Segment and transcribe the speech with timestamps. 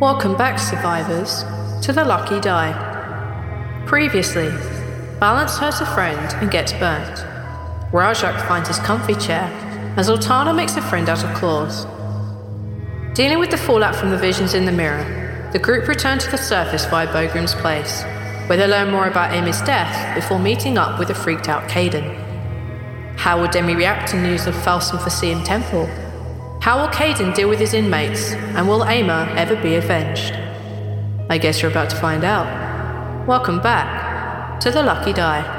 [0.00, 1.42] Welcome back, survivors,
[1.84, 3.84] to the Lucky Die.
[3.84, 4.48] Previously,
[5.18, 7.24] Balance hurts a friend and gets burnt.
[7.92, 9.50] Rajak finds his comfy chair
[9.96, 11.84] as Zaltanna makes a friend out of claws.
[13.16, 16.38] Dealing with the fallout from the visions in the mirror, the group return to the
[16.38, 18.04] surface via Bogrim's place,
[18.46, 23.16] where they learn more about Amy's death before meeting up with a freaked out Caden.
[23.16, 25.88] How will Demi react to news of Falsum Faceum Temple?
[26.60, 30.34] How will Caden deal with his inmates, and will Ama ever be avenged?
[31.30, 33.26] I guess you're about to find out.
[33.28, 35.57] Welcome back to the Lucky Die.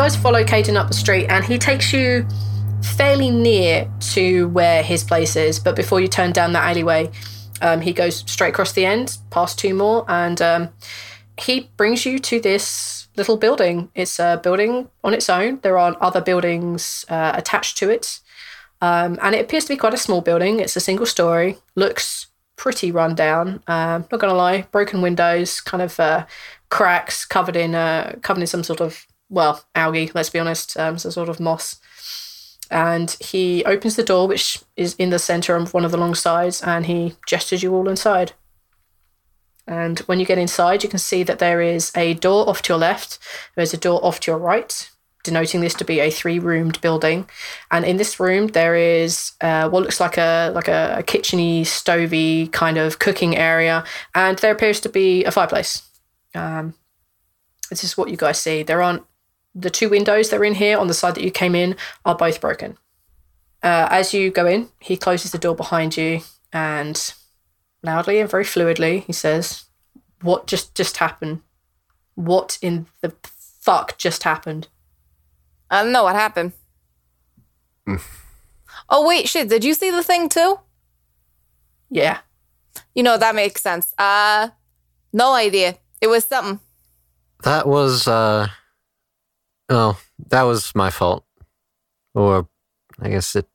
[0.00, 2.26] Guys follow Caden up the street, and he takes you
[2.96, 5.58] fairly near to where his place is.
[5.58, 7.10] But before you turn down that alleyway,
[7.60, 10.70] um, he goes straight across the end, past two more, and um,
[11.38, 13.90] he brings you to this little building.
[13.94, 15.60] It's a building on its own.
[15.60, 18.20] There are other buildings uh, attached to it,
[18.80, 20.60] um, and it appears to be quite a small building.
[20.60, 21.58] It's a single story.
[21.74, 23.62] Looks pretty run down.
[23.66, 26.24] Um, not gonna lie, broken windows, kind of uh,
[26.70, 30.98] cracks, covered in uh, covered in some sort of well, algae, let's be honest, um,
[30.98, 31.80] some sort of moss.
[32.70, 36.14] And he opens the door, which is in the center of one of the long
[36.14, 38.32] sides, and he gestures you all inside.
[39.66, 42.72] And when you get inside, you can see that there is a door off to
[42.72, 43.18] your left,
[43.54, 44.90] there's a door off to your right,
[45.22, 47.28] denoting this to be a three-roomed building.
[47.70, 51.62] And in this room, there is uh, what looks like a like a, a kitcheny,
[51.62, 55.82] stovey kind of cooking area, and there appears to be a fireplace.
[56.34, 56.74] Um,
[57.68, 58.62] this is what you guys see.
[58.62, 59.04] There aren't
[59.54, 62.14] the two windows that are in here on the side that you came in are
[62.14, 62.78] both broken.
[63.62, 66.20] Uh, as you go in, he closes the door behind you
[66.52, 67.14] and
[67.82, 69.64] loudly and very fluidly he says,
[70.22, 71.40] "What just just happened?
[72.14, 73.14] What in the
[73.60, 74.68] fuck just happened?"
[75.70, 76.52] I don't know what happened.
[78.88, 79.48] oh wait, shit!
[79.48, 80.60] Did you see the thing too?
[81.90, 82.18] Yeah.
[82.94, 83.92] You know that makes sense.
[83.98, 84.48] Uh,
[85.12, 85.78] no idea.
[86.00, 86.60] It was something.
[87.42, 88.48] That was uh
[89.70, 91.24] Oh, that was my fault.
[92.12, 92.48] Or
[93.00, 93.48] I guess it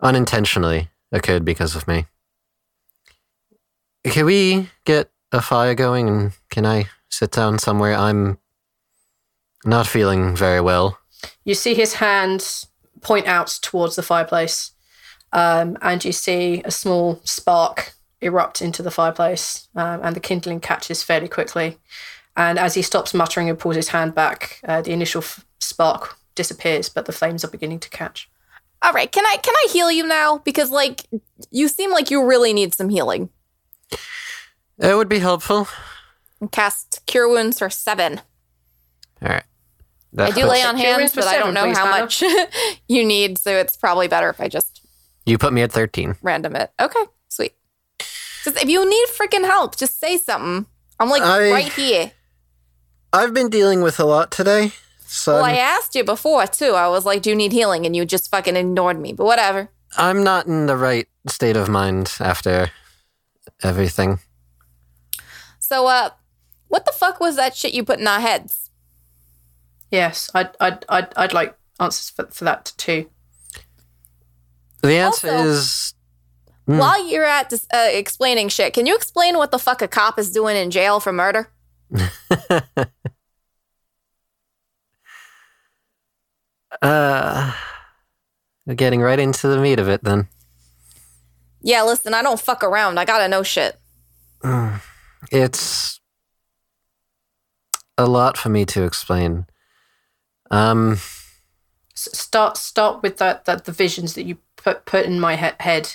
[0.00, 2.06] unintentionally occurred because of me.
[4.04, 7.94] Can we get a fire going and can I sit down somewhere?
[7.94, 8.38] I'm
[9.64, 10.98] not feeling very well.
[11.44, 12.66] You see his hands
[13.00, 14.72] point out towards the fireplace.
[15.32, 20.60] um, and you see a small spark erupt into the fireplace, um, and the kindling
[20.60, 21.78] catches fairly quickly.
[22.36, 26.16] And as he stops muttering and pulls his hand back, uh, the initial f- spark
[26.34, 28.30] disappears, but the flames are beginning to catch.
[28.80, 30.38] All right, can I can I heal you now?
[30.38, 31.06] Because like
[31.50, 33.28] you seem like you really need some healing.
[34.78, 35.68] It would be helpful.
[36.40, 38.20] And cast cure wounds for seven.
[39.22, 39.44] All right.
[39.44, 42.00] I That do lay on hands, wounds for but I don't know please, how Hannah.
[42.04, 42.22] much
[42.88, 44.80] you need, so it's probably better if I just
[45.24, 46.16] You put me at 13.
[46.22, 46.70] random it.
[46.80, 47.52] Okay, sweet.
[48.44, 50.66] Just if you need freaking help, just say something.
[50.98, 52.10] I'm like I- right here.
[53.12, 54.72] I've been dealing with a lot today.
[55.06, 56.72] So Well, I I'm, asked you before too.
[56.72, 59.12] I was like, "Do you need healing?" And you just fucking ignored me.
[59.12, 59.68] But whatever.
[59.98, 62.70] I'm not in the right state of mind after
[63.62, 64.20] everything.
[65.58, 66.10] So, uh,
[66.68, 68.70] what the fuck was that shit you put in our heads?
[69.90, 73.10] Yes, I'd, I'd, I'd, I'd like answers for, for that too.
[74.82, 75.94] The answer Also- is
[76.66, 76.78] Hmm.
[76.78, 80.16] While you're at this, uh, explaining shit, can you explain what the fuck a cop
[80.16, 81.50] is doing in jail for murder?
[86.82, 87.52] uh
[88.66, 90.28] we're getting right into the meat of it then.
[91.62, 92.98] Yeah, listen, I don't fuck around.
[92.98, 93.78] I gotta know shit.
[95.30, 96.00] It's
[97.96, 99.46] a lot for me to explain.
[100.50, 100.94] Um
[101.94, 105.50] S- start, start with that, that the visions that you put put in my he-
[105.60, 105.94] head.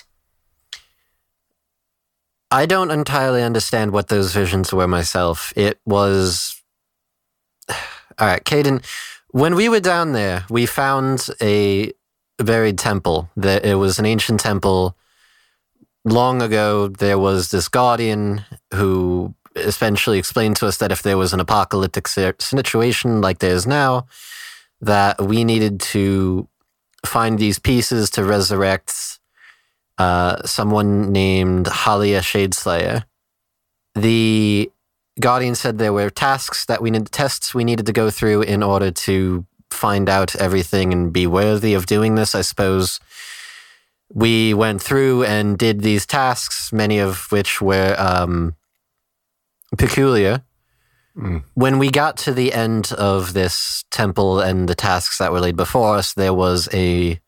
[2.50, 5.52] I don't entirely understand what those visions were myself.
[5.54, 6.62] It was.
[7.68, 7.76] All
[8.26, 8.82] right, Caden,
[9.38, 11.92] when we were down there, we found a
[12.38, 13.30] buried temple.
[13.36, 14.96] That It was an ancient temple.
[16.04, 18.44] Long ago, there was this guardian
[18.74, 23.66] who essentially explained to us that if there was an apocalyptic situation like there is
[23.66, 24.06] now,
[24.80, 26.48] that we needed to
[27.06, 29.20] find these pieces to resurrect
[29.98, 33.04] uh, someone named Halia Shadeslayer.
[33.94, 34.70] The
[35.20, 38.62] Guardian said there were tasks that we needed, tests we needed to go through in
[38.62, 42.34] order to find out everything and be worthy of doing this.
[42.34, 43.00] I suppose
[44.12, 48.54] we went through and did these tasks, many of which were um,
[49.76, 50.42] peculiar.
[51.54, 55.56] When we got to the end of this temple and the tasks that were laid
[55.56, 57.20] before us, there was a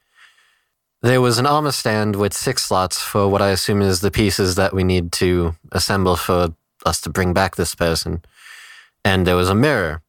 [1.02, 4.54] there was an armor stand with six slots for what I assume is the pieces
[4.56, 6.54] that we need to assemble for
[6.87, 8.23] us to bring back this person.
[9.05, 10.03] And there was a mirror.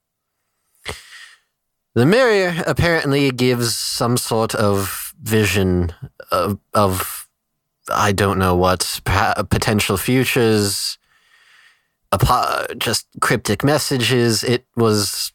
[1.93, 5.93] The mirror apparently gives some sort of vision
[6.31, 7.27] of, of
[7.91, 10.97] I don't know what, potential futures,
[12.77, 14.43] just cryptic messages.
[14.43, 15.33] It was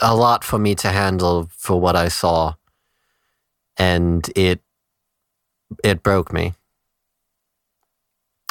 [0.00, 2.54] a lot for me to handle for what I saw
[3.76, 4.60] and it
[5.82, 6.54] it broke me.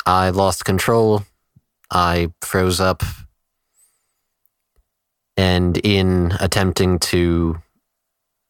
[0.06, 1.24] I lost control.
[1.92, 3.04] I froze up.
[5.38, 7.62] And in attempting to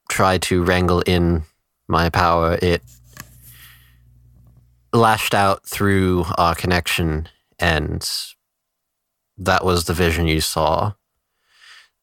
[0.10, 1.44] try to wrangle in
[1.88, 2.84] my power, it
[4.94, 7.30] lashed out through our connection,
[7.60, 8.08] and
[9.38, 10.94] that was the vision you saw.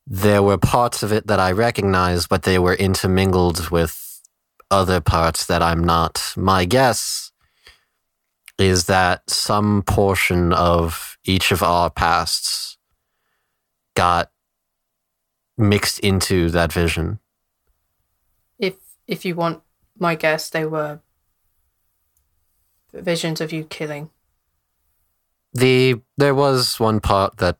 [0.07, 4.23] There were parts of it that I recognized, but they were intermingled with
[4.71, 6.33] other parts that I'm not.
[6.37, 7.28] My guess
[8.59, 12.77] is that some portion of each of our pasts
[13.95, 14.31] got
[15.57, 17.21] mixed into that vision.
[18.59, 18.75] If
[19.07, 19.63] if you want
[19.99, 21.01] my guess, they were
[22.93, 24.11] visions of you killing.
[25.53, 27.59] The there was one part that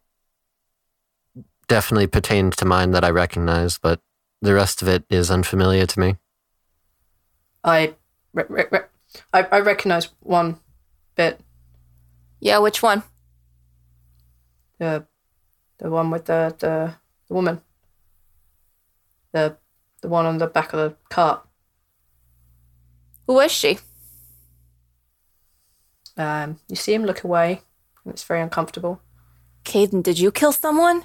[1.69, 4.01] definitely pertained to mine that I recognized, but
[4.41, 6.17] the rest of it is unfamiliar to me.
[7.65, 7.95] I
[8.33, 8.81] re- re- re-
[9.33, 10.61] I, I recognize one
[11.19, 11.41] bit.
[12.41, 13.03] Yeah, which one?
[14.79, 15.05] The
[15.79, 16.95] the one with the the,
[17.27, 17.61] the woman.
[19.33, 19.57] The
[20.01, 21.45] the one on the back of the cart.
[23.27, 23.79] Who is she?
[26.17, 27.63] Um, you see him look away,
[28.05, 29.01] and it's very uncomfortable.
[29.65, 31.05] Caden, did you kill someone?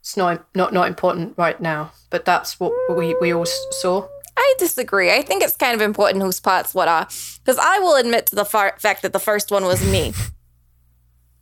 [0.00, 4.08] It's not not not important right now, but that's what we we all saw.
[4.42, 5.10] I disagree.
[5.12, 7.06] I think it's kind of important whose parts what are.
[7.44, 10.12] Because I will admit to the far- fact that the first one was me.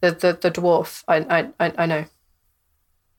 [0.00, 2.04] The the, the dwarf, I, I I I know,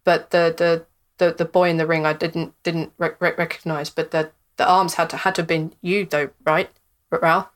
[0.04, 0.86] but the the.
[1.18, 4.68] The, the boy in the ring I didn't didn't rec- rec- recognize, but the, the
[4.68, 6.68] arms had to had to have been you though, right,
[7.12, 7.52] Rhal?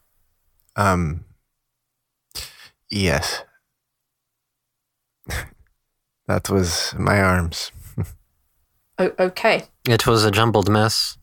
[0.75, 1.25] Um.
[2.91, 3.41] Yes.
[6.27, 7.71] that was my arms.
[8.99, 11.17] O- okay, It was a jumbled mess.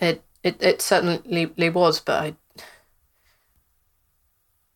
[0.00, 2.36] It It it certainly was, but I.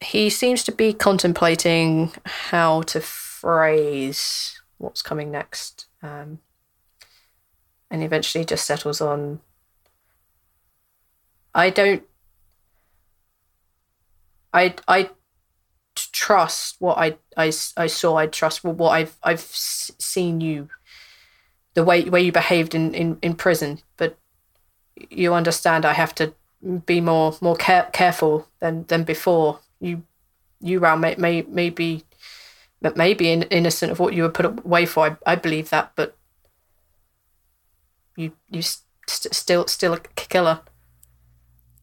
[0.01, 6.41] He seems to be contemplating how to phrase what's coming next, um,
[7.91, 9.41] and eventually just settles on.
[11.55, 12.03] I don't.
[14.53, 15.11] I I
[15.95, 18.17] trust what I, I, I saw.
[18.17, 20.69] I trust what I've I've seen you,
[21.75, 23.81] the way way you behaved in, in, in prison.
[23.97, 24.19] But
[25.11, 26.35] you understand, I have to
[26.87, 29.61] be more more care, careful than than before.
[29.81, 30.03] You
[30.61, 32.05] you Rhal may may, may be
[32.97, 35.07] maybe in, innocent of what you were put away for.
[35.07, 36.17] I, I believe that, but
[38.17, 40.61] you you st- still still a killer.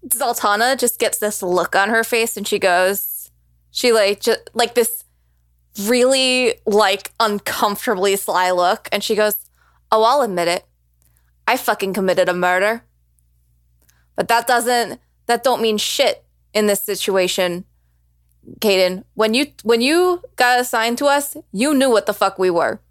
[0.08, 3.32] Zaltanna just gets this look on her face and she goes,
[3.72, 5.04] she like just like this
[5.82, 9.36] really like uncomfortably sly look and she goes,
[9.92, 10.66] "Oh, I'll admit it.
[11.48, 12.84] I fucking committed a murder."
[14.20, 17.64] But that doesn't that don't mean shit in this situation.
[18.60, 22.50] Caden, when you when you got assigned to us, you knew what the fuck we
[22.50, 22.82] were.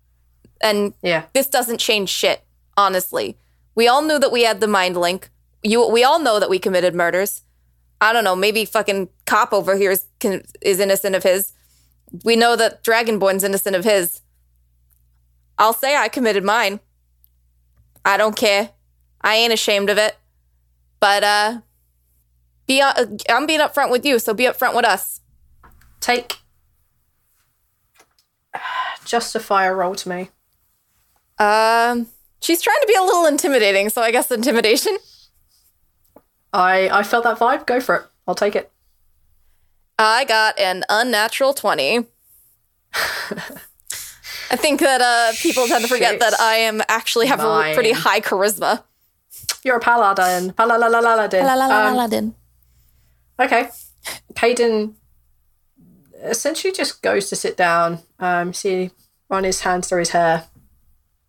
[0.63, 1.25] And yeah.
[1.35, 2.45] this doesn't change shit,
[2.79, 3.37] honestly.
[3.75, 5.29] We all knew that we had the mind link.
[5.63, 7.43] You we all know that we committed murders.
[8.01, 10.07] I don't know, maybe fucking cop over here is
[10.63, 11.53] is innocent of his.
[12.25, 14.23] We know that Dragonborn's innocent of his.
[15.59, 16.81] I'll say I committed mine.
[18.03, 18.71] I don't care.
[19.21, 20.17] I ain't ashamed of it.
[21.01, 21.61] But uh
[22.67, 25.21] be uh, I'm being upfront with you, so be upfront with us.
[26.01, 26.39] Take
[29.05, 30.31] justify a roll to me.
[31.39, 32.09] Um
[32.41, 34.97] she's trying to be a little intimidating, so I guess intimidation.
[36.53, 37.67] I I felt that vibe.
[37.67, 38.03] Go for it.
[38.27, 38.71] I'll take it.
[39.99, 42.07] I got an unnatural 20.
[44.51, 46.21] I think that uh, people tend to forget Shit.
[46.21, 48.85] that I am actually have a pretty high charisma.
[49.65, 50.53] You're a paladin.
[50.53, 51.43] Paladin.
[53.41, 53.69] Um, okay.
[54.35, 54.95] Caden
[56.23, 58.01] essentially just goes to sit down.
[58.19, 58.91] Um, see,
[59.29, 60.45] run his hands through his hair,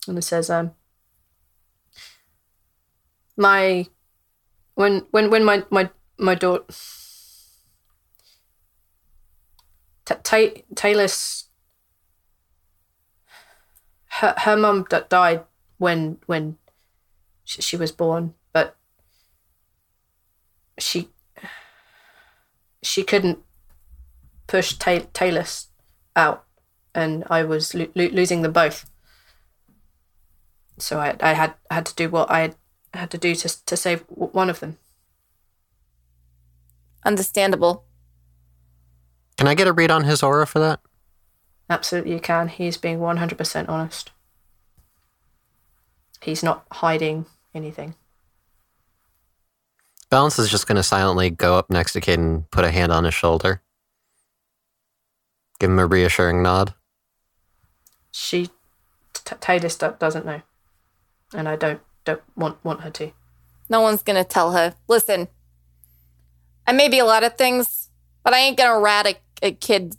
[0.08, 0.72] and he says, um,
[3.36, 3.88] "My
[4.76, 6.64] when when when my my my daughter
[10.10, 10.64] Ta Ta-
[14.20, 15.44] her her mum d- died
[15.78, 16.58] when when
[17.50, 18.76] she, she was born, but
[20.78, 21.10] she
[22.84, 23.40] she couldn't
[24.46, 25.70] push Ta- Talus
[26.16, 26.46] out,
[26.94, 28.88] and I was lo- lo- losing them both.
[30.78, 32.56] So I I had had to do what I had,
[32.94, 34.78] had to do to to save w- one of them.
[37.04, 37.86] Understandable.
[39.38, 40.82] Can I get a read on his aura for that?
[41.68, 42.48] Absolutely, you can.
[42.48, 44.12] He's being one hundred percent honest.
[46.22, 47.96] He's not hiding anything.
[50.10, 52.92] Balance is just going to silently go up next to Caden and put a hand
[52.92, 53.62] on his shoulder.
[55.60, 56.74] Give him a reassuring nod.
[58.12, 58.48] She,
[59.14, 60.42] t- Talus doesn't know,
[61.34, 63.12] and I don't don't want want her to.
[63.70, 64.74] No one's gonna tell her.
[64.88, 65.28] Listen,
[66.66, 67.90] I may be a lot of things,
[68.24, 69.98] but I ain't gonna rat a, a kid's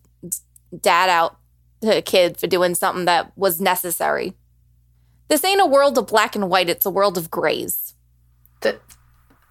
[0.79, 1.37] dad out
[1.83, 4.35] to a kid for doing something that was necessary.
[5.31, 7.95] This ain't a world of black and white, it's a world of grays.
[8.63, 8.81] Th-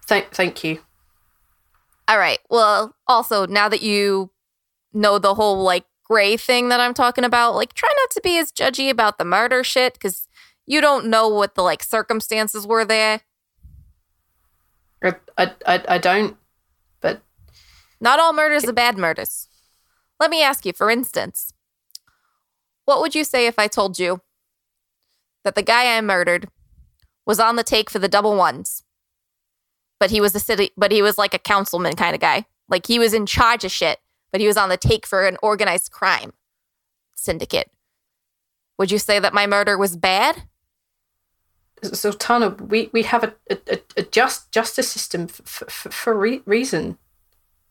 [0.06, 0.80] thank thank you.
[2.06, 2.38] All right.
[2.50, 4.30] Well, also, now that you
[4.92, 8.36] know the whole like gray thing that I'm talking about, like try not to be
[8.36, 10.28] as judgy about the murder shit because
[10.66, 13.22] you don't know what the like circumstances were there.
[15.02, 16.36] I, I, I, I don't,
[17.00, 17.22] but
[18.02, 19.48] Not all murders are bad murders.
[20.18, 21.54] Let me ask you, for instance,
[22.84, 24.20] what would you say if I told you
[25.44, 26.48] that the guy I murdered
[27.26, 28.82] was on the take for the double ones,
[29.98, 32.86] but he was a city, but he was like a councilman kind of guy, like
[32.86, 33.98] he was in charge of shit,
[34.32, 36.32] but he was on the take for an organized crime
[37.14, 37.70] syndicate.
[38.78, 40.44] Would you say that my murder was bad?
[41.82, 46.98] Zaltanna, we, we have a, a, a just justice system for, for, for re- reason.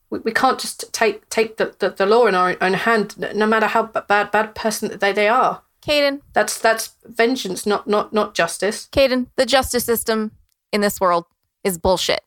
[0.09, 3.45] We, we can't just take take the, the, the law in our own hand, no
[3.45, 5.61] matter how bad bad person they, they are.
[5.81, 8.87] Caden, That's that's vengeance, not not not justice.
[8.91, 10.31] Caden, the justice system
[10.73, 11.25] in this world
[11.63, 12.21] is bullshit.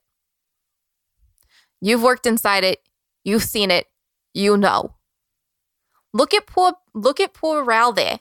[1.81, 2.81] You've worked inside it,
[3.25, 3.87] you've seen it,
[4.33, 4.95] you know.
[6.15, 8.21] Look at poor look at poor Rhal there.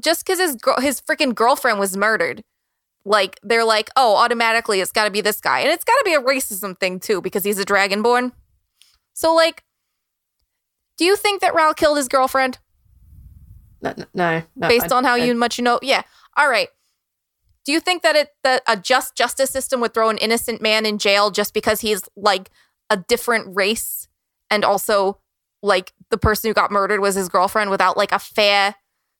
[0.00, 2.44] Just because his girl his freaking girlfriend was murdered,
[3.04, 6.04] like they're like, oh, automatically it's got to be this guy, and it's got to
[6.04, 8.32] be a racism thing too because he's a dragonborn.
[9.12, 9.64] So like,
[10.96, 12.58] do you think that Rhal killed his girlfriend?
[13.80, 15.78] No, no, no based I- on how I- you much you know.
[15.82, 16.02] Yeah.
[16.36, 16.68] All right.
[17.64, 20.86] Do you think that it that a just justice system would throw an innocent man
[20.86, 22.50] in jail just because he's like
[22.88, 24.08] a different race
[24.50, 25.20] and also
[25.62, 28.76] like the person who got murdered was his girlfriend without like a fair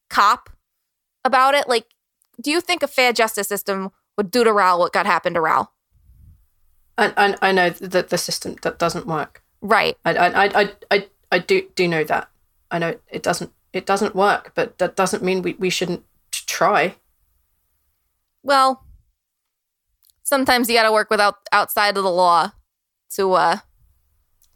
[0.08, 0.48] cop
[1.24, 1.68] about it?
[1.68, 1.86] Like,
[2.40, 5.40] do you think a fair justice system would do to Rhal what got happened to
[5.40, 5.74] Rhal?
[6.96, 9.42] I, I, I know that the system that doesn't work.
[9.60, 9.96] Right.
[10.04, 12.30] I, I, I, I, I do do know that.
[12.70, 16.96] I know it doesn't it doesn't work, but that doesn't mean we, we shouldn't try.
[18.42, 18.84] Well,
[20.22, 22.52] sometimes you got to work without outside of the law
[23.16, 23.58] to uh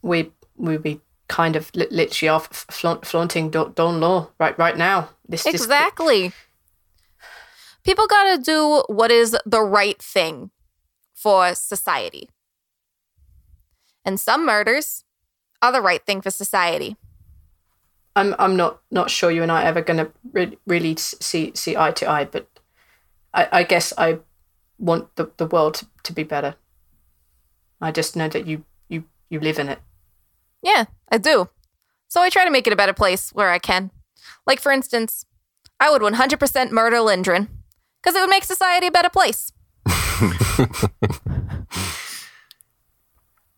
[0.02, 5.10] We we be kind of li- literally off flaunt, flaunting Dawn law right right now.
[5.28, 6.32] This this- Exactly.
[7.84, 10.50] People got to do what is the right thing
[11.14, 12.28] for society.
[14.04, 15.04] And some murders
[15.60, 16.96] are the right thing for society.
[18.14, 21.52] I'm I'm not not sure you and I are ever going to re- really see
[21.54, 22.46] see eye to eye, but
[23.32, 24.18] I, I guess I
[24.78, 26.56] want the, the world to, to be better.
[27.80, 29.78] I just know that you you you live in it.
[30.62, 31.48] Yeah, I do.
[32.08, 33.90] So I try to make it a better place where I can.
[34.46, 35.24] Like, for instance,
[35.80, 37.48] I would 100% murder Lindgren
[38.02, 39.50] because it would make society a better place.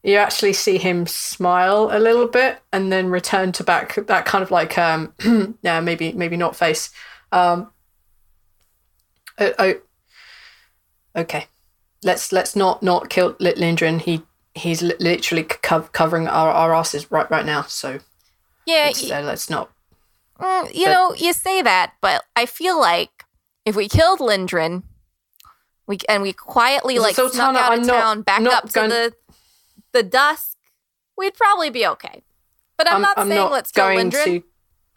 [0.05, 4.43] You actually see him smile a little bit and then return to back that kind
[4.43, 5.15] of like um
[5.63, 6.91] yeah maybe maybe not face.
[7.33, 7.71] Um,
[9.39, 9.75] oh, oh
[11.17, 11.47] okay.
[12.03, 13.99] Let's let's not not kill Lit Lindgren.
[13.99, 14.23] He
[14.55, 17.63] he's literally co- covering our, our asses right right now.
[17.63, 18.01] So
[18.67, 19.71] Yeah, let's, y- uh, let's not.
[20.39, 23.25] Mm, you But- know, you say that, but I feel like
[23.65, 24.83] if we killed Lindgren,
[25.87, 28.91] we and we quietly like snuck out I'm of not- town, back up to going-
[28.91, 29.15] the
[29.95, 30.59] the dusk,
[31.17, 32.23] we'd probably be okay.
[32.77, 34.25] But I'm, not saying let's go going Lindgren.
[34.25, 34.43] to.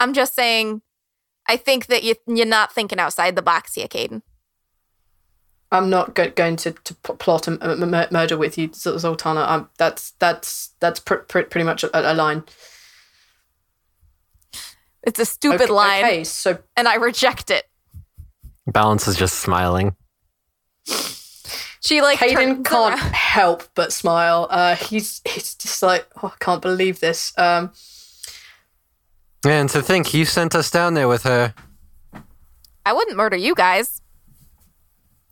[0.00, 0.82] I'm just saying,
[1.48, 4.20] I think that you you're not thinking outside the box here, Caden.
[5.70, 9.46] I'm not go- going to, to p- plot a m- m- murder with you, Zaltanna.
[9.46, 12.42] I'm, that's that's that's pr- pr- pretty much a, a line.
[15.04, 17.64] It's a stupid okay, line, Okay, so and I reject it.
[18.66, 19.94] Balance is just smiling.
[21.80, 24.46] She like Caden turns can't around- help but smile.
[24.50, 27.32] Uh, he's he's just like, oh, I can't believe this.
[27.38, 27.72] Um,
[29.46, 31.54] And to think you sent us down there with her.
[32.84, 34.02] I wouldn't murder you guys.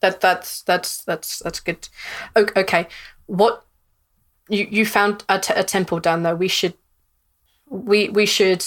[0.01, 1.89] that that's that's that's that's good.
[2.37, 2.87] O- Okay,
[3.27, 3.65] what
[4.49, 6.37] you you found a, t- a temple down there?
[6.37, 6.75] We should
[7.69, 8.65] we we should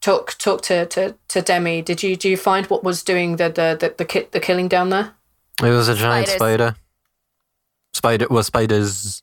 [0.00, 1.82] talk talk to, to, to Demi.
[1.82, 4.68] Did you do you find what was doing the the the the, ki- the killing
[4.68, 5.12] down there?
[5.62, 6.34] It was a giant Spiders.
[6.40, 6.76] spider.
[7.92, 8.26] Spider.
[8.30, 9.22] was spiders,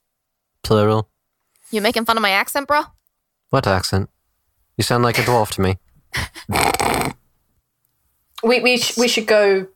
[0.63, 1.09] plural.
[1.71, 2.83] You making fun of my accent, bro?
[3.49, 4.09] What accent?
[4.77, 5.77] You sound like a dwarf to me.
[8.43, 9.67] We we sh- we should go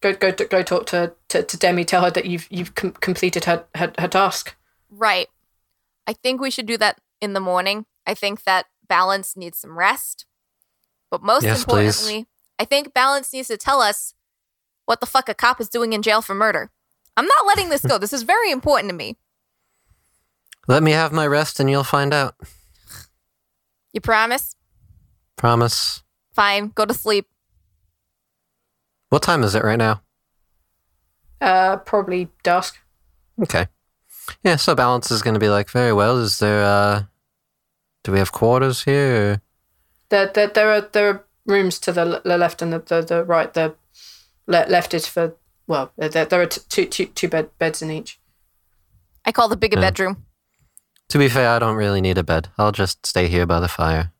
[0.00, 1.84] go go go talk to, to, to Demi.
[1.84, 4.56] Tell her that you've you've com- completed her, her her task.
[4.90, 5.28] Right.
[6.06, 7.86] I think we should do that in the morning.
[8.06, 10.24] I think that Balance needs some rest.
[11.10, 12.00] But most Yes, please.
[12.00, 12.26] importantly,
[12.58, 14.14] I think Balance needs to tell us
[14.88, 16.70] what the fuck a cop is doing in jail for murder.
[17.14, 17.98] I'm not letting this go.
[17.98, 19.18] this is very important to me.
[20.66, 22.34] Let me have my rest and you'll find out.
[23.92, 24.56] You promise?
[25.36, 26.02] Promise.
[26.32, 26.72] Fine.
[26.74, 27.26] Go to sleep.
[29.10, 30.00] What time is it right now?
[31.38, 32.78] Uh, probably dusk.
[33.42, 33.66] Okay.
[34.42, 36.16] Yeah, so balance is going to be like, very well.
[36.16, 37.02] Is there, uh,
[38.04, 39.32] do we have quarters here?
[39.32, 39.42] Or?
[40.08, 43.24] There, there, there are there are rooms to the, the left and the, the, the
[43.24, 43.52] right.
[43.52, 43.74] The
[44.48, 45.36] le- left is for
[45.68, 48.18] well, there, there are t- two, two, two bed, beds in each.
[49.24, 49.82] I call the bigger Yeah.
[49.90, 50.24] bedroom.
[51.10, 52.48] To be fair, I don't really need a bed.
[52.58, 54.12] I'll just stay here by the fire.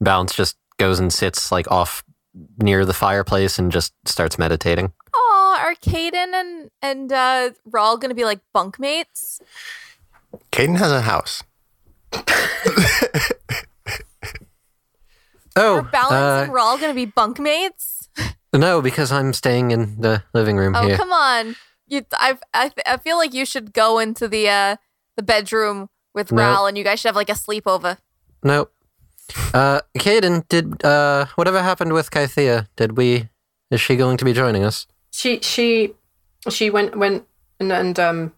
[0.00, 2.02] Balance just goes and sits like off
[2.58, 4.92] near the fireplace and just starts meditating.
[5.14, 9.40] Oh, are Caden and and uh Rhal gonna be like bunkmates?
[10.50, 11.42] Caden has a house.
[15.56, 17.93] Oh, Are Balance uh, and Rhal gonna be bunkmates?
[18.58, 20.96] No, because I'm staying in the living room Oh here.
[20.96, 21.56] come on!
[21.86, 24.76] You, I, I, I feel like you should go into the uh
[25.16, 26.42] the bedroom with No.
[26.42, 27.98] Rhal, and you guys should have like a sleepover.
[28.42, 28.72] Nope.
[29.52, 32.68] Uh, Caden, did uh, whatever happened with Kythia?
[32.76, 33.28] Did we?
[33.70, 34.86] Is she going to be joining us?
[35.10, 35.94] She she
[36.48, 37.24] she went went
[37.58, 38.32] and, and um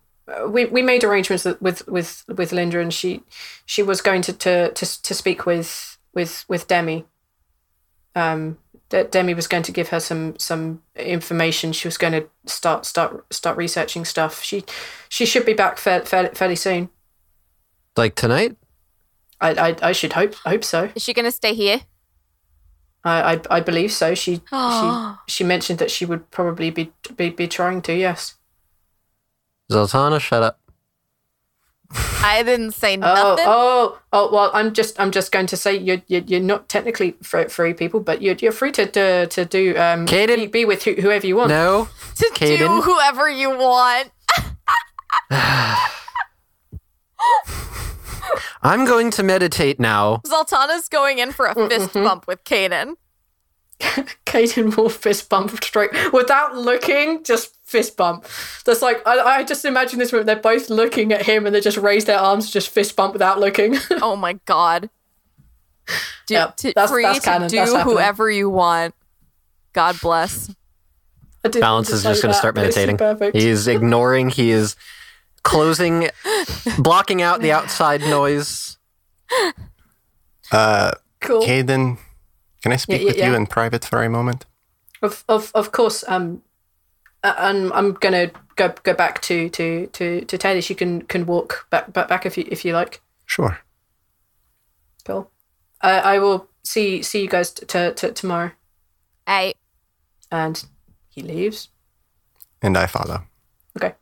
[0.49, 3.23] we, we made arrangements with with with, with Linda and she
[3.65, 7.05] she was going to to to, to speak with with with Demi.
[8.15, 11.72] Um, De- Demi was going to give her some some information.
[11.72, 14.42] She was going to start start start researching stuff.
[14.42, 14.64] She
[15.09, 16.90] she should be back fair, fairly fairly soon.
[17.96, 18.57] Like tonight?
[19.40, 20.90] I, I I should hope hope so.
[20.94, 21.81] Is she gonna stay here?
[23.05, 24.14] I, I, I believe so.
[24.14, 27.94] She she she mentioned that she would probably be be, be trying to.
[27.94, 28.35] Yes.
[29.70, 30.61] Zaltanna, shut up.
[32.23, 33.45] I didn't say Oh nothing.
[33.49, 34.31] oh oh.
[34.33, 37.75] Well, I'm just I'm just going to say you're you're, you're not technically free, free
[37.75, 40.37] people, but you're you're free to to, to do um Caden?
[40.37, 41.51] be, be with who, whoever you want.
[41.51, 42.83] No, to do Caden?
[42.85, 44.11] whoever you want.
[48.63, 50.21] I'm going to meditate now.
[50.27, 52.95] Zaltanna's going in for a fist bump with Caden.
[53.81, 58.25] Caden will fist bump straight without looking, just fist bump.
[58.65, 60.25] That's like I, I just imagine this room.
[60.25, 63.39] They're both looking at him and they just raise their arms, just fist bump without
[63.39, 63.77] looking.
[64.01, 64.89] Oh my god.
[66.27, 68.95] Do, Yep, to, that's- free that's to do that's whoever you want.
[69.73, 70.49] God bless.
[71.45, 72.99] I didn't Balance is just going to start meditating.
[73.33, 74.31] He's ignoring.
[74.31, 74.75] He is
[75.45, 76.09] closing,
[76.79, 78.79] blocking out the outside noise.
[80.51, 81.43] Uh, cool.
[81.43, 81.99] Caden,
[82.63, 84.45] can I speak yeah, with you in private for a moment?
[85.03, 86.03] Of of of course.
[86.09, 86.43] Um,
[87.23, 90.61] and I'm gonna go go back to to to to Taylor.
[90.61, 93.01] She can can walk back back back if you if you like.
[93.27, 93.59] Sure.
[95.05, 95.31] Cool.
[95.81, 98.53] I I will see see you guys t- t- t- tomorrow.
[99.27, 99.55] Hey,
[100.31, 100.65] And
[101.09, 101.69] he leaves.
[102.63, 103.23] And I follow.
[103.77, 103.95] Okay.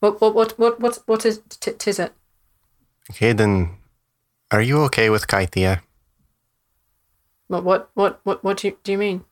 [0.00, 2.12] What what what what what what is t- tis it?
[3.12, 3.70] Caden,
[4.50, 5.80] are you okay with Kythia?
[7.48, 9.24] What what what what what do you, do you mean?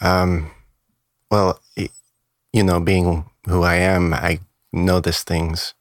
[0.00, 0.50] Um,
[1.30, 1.60] well,
[2.52, 4.40] you know, being who I am, I
[4.72, 5.74] notice things.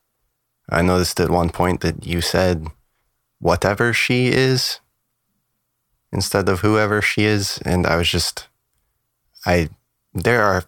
[0.69, 2.67] I noticed at one point that you said
[3.39, 4.79] whatever she is
[6.11, 7.59] instead of whoever she is.
[7.65, 8.47] And I was just,
[9.45, 9.69] I,
[10.13, 10.63] there are,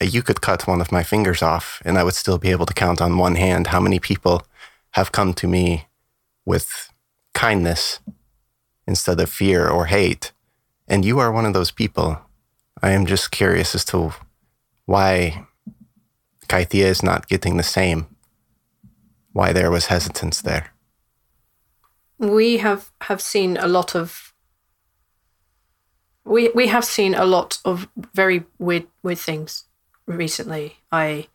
[0.00, 2.74] you could cut one of my fingers off and I would still be able to
[2.74, 4.46] count on one hand how many people
[4.92, 5.86] have come to me
[6.44, 6.90] with
[7.34, 8.00] kindness
[8.86, 10.32] instead of fear or hate.
[10.88, 12.18] And you are one of those people.
[12.82, 14.12] I am just curious as to
[14.86, 15.46] why
[16.48, 18.06] Kythia is not getting the same.
[19.32, 20.72] Why there was hesitance there.
[22.18, 24.34] we have have seen a lot of
[26.24, 29.64] we we have seen a lot of very weird weird things
[30.06, 31.26] recently i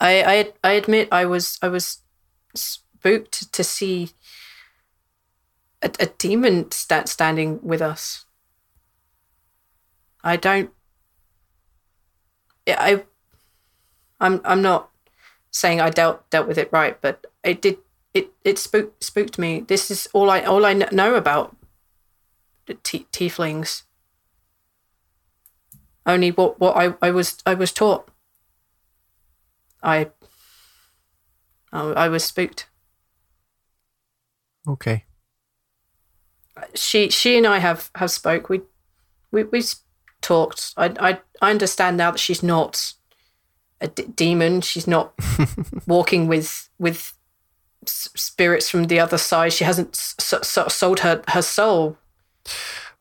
[0.00, 2.02] i i, I admit i was i was
[2.54, 4.10] spooked to see
[5.82, 8.25] a, a demon sta- standing with us
[10.26, 10.70] i don't
[12.66, 13.04] yeah, i
[14.20, 14.90] i'm i'm not
[15.50, 17.78] saying i dealt dealt with it right but it did
[18.16, 19.60] it it spooked spooked me.
[19.60, 21.54] This is all I all I know about
[22.66, 23.82] the t- tieflings.
[26.06, 28.08] Only what what I, I was I was taught.
[29.82, 30.10] I
[31.72, 32.68] I, I was spooked.
[34.66, 35.04] Okay.
[36.74, 38.48] She she and I have have spoke.
[38.48, 38.62] We
[39.30, 39.62] we we
[40.26, 40.72] talked.
[40.76, 42.94] I I I understand now that she's not
[43.80, 44.60] a d- demon.
[44.62, 45.12] She's not
[45.86, 47.12] walking with with
[47.86, 49.52] s- spirits from the other side.
[49.52, 50.14] She hasn't s-
[50.58, 51.96] s- sold her her soul.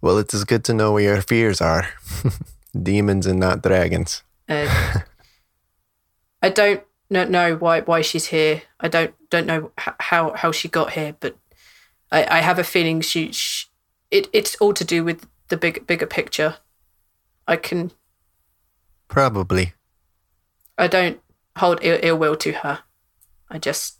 [0.01, 1.87] Well, it is good to know where your fears are.
[2.83, 4.23] Demons and not dragons.
[4.49, 4.67] Uh,
[6.41, 8.61] I don't kn- know why why she's here.
[8.79, 11.35] I don't don't know how how she got here, but
[12.11, 13.67] I, I have a feeling she, she
[14.11, 16.55] it it's all to do with the big bigger picture.
[17.47, 17.91] I can
[19.07, 19.73] Probably.
[20.77, 21.19] I don't
[21.57, 22.79] hold ill, ill will to her.
[23.49, 23.99] I just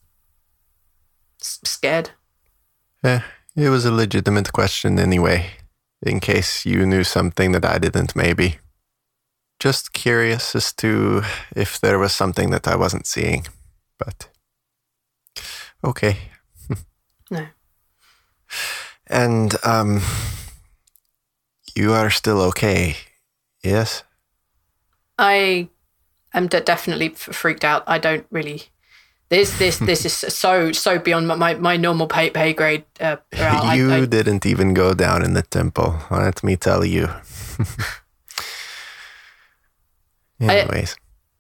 [1.40, 2.10] s- scared.
[3.04, 3.22] Eh,
[3.56, 5.52] it was a legitimate question anyway,
[6.02, 8.58] in case you knew something that I didn't, maybe.
[9.60, 11.22] Just curious as to
[11.56, 13.46] if there was something that I wasn't seeing.
[14.00, 14.28] But.
[15.84, 16.18] Okay.
[17.32, 17.48] No.
[19.08, 20.02] And, um.
[21.76, 22.96] You are still okay,
[23.66, 24.04] yes?
[25.18, 25.70] I
[26.34, 27.84] am de- definitely f- freaked out.
[27.88, 28.64] I don't really.
[29.30, 32.84] This this this is so so beyond my my, my normal pay pay grade.
[33.00, 33.18] Uh.
[33.34, 37.10] I- you I, didn't even go down in the temple, let me tell you.
[40.40, 40.96] Anyways,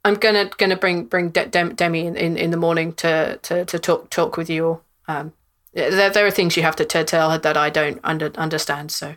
[0.05, 3.65] I'm gonna gonna bring bring De- Dem- Demi in, in, in the morning to, to,
[3.65, 4.81] to talk talk with you all.
[5.07, 5.33] Um,
[5.73, 8.91] there, there are things you have to, to tell her that I don't under, understand.
[8.91, 9.15] So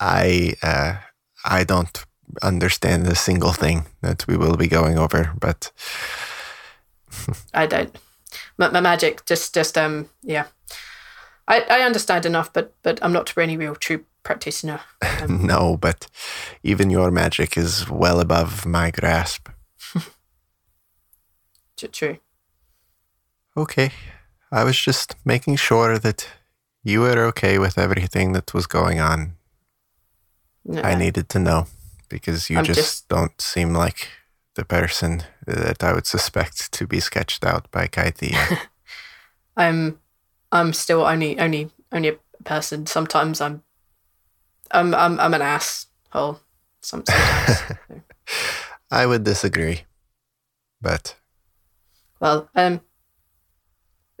[0.00, 0.96] I uh,
[1.44, 2.04] I don't
[2.42, 5.72] understand a single thing that we will be going over, but
[7.54, 7.96] I don't.
[8.56, 10.46] My, my magic just just um yeah.
[11.48, 14.80] I, I understand enough, but but I'm not any real true practitioner.
[15.22, 16.08] Um, no, but
[16.64, 19.48] even your magic is well above my grasp.
[21.92, 22.18] true.
[23.56, 23.92] Okay,
[24.50, 26.28] I was just making sure that
[26.82, 29.36] you were okay with everything that was going on.
[30.64, 30.82] No.
[30.82, 31.66] I needed to know
[32.12, 34.08] because you just, just- don't seem like
[34.54, 38.68] the person that I would suspect to be sketched out by Kythia.
[39.56, 39.98] I'm
[40.52, 42.86] I'm still only only only a person.
[42.86, 43.62] Sometimes I'm
[44.70, 46.40] I'm I'm I'm an asshole.
[46.82, 47.62] Some sometimes.
[48.90, 49.82] I would disagree,
[50.82, 51.16] but
[52.20, 52.82] well, um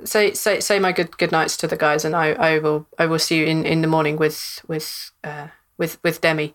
[0.04, 3.06] say say say my good good nights to the guys and I, I will I
[3.06, 6.54] will see you in, in the morning with with uh with with Demi.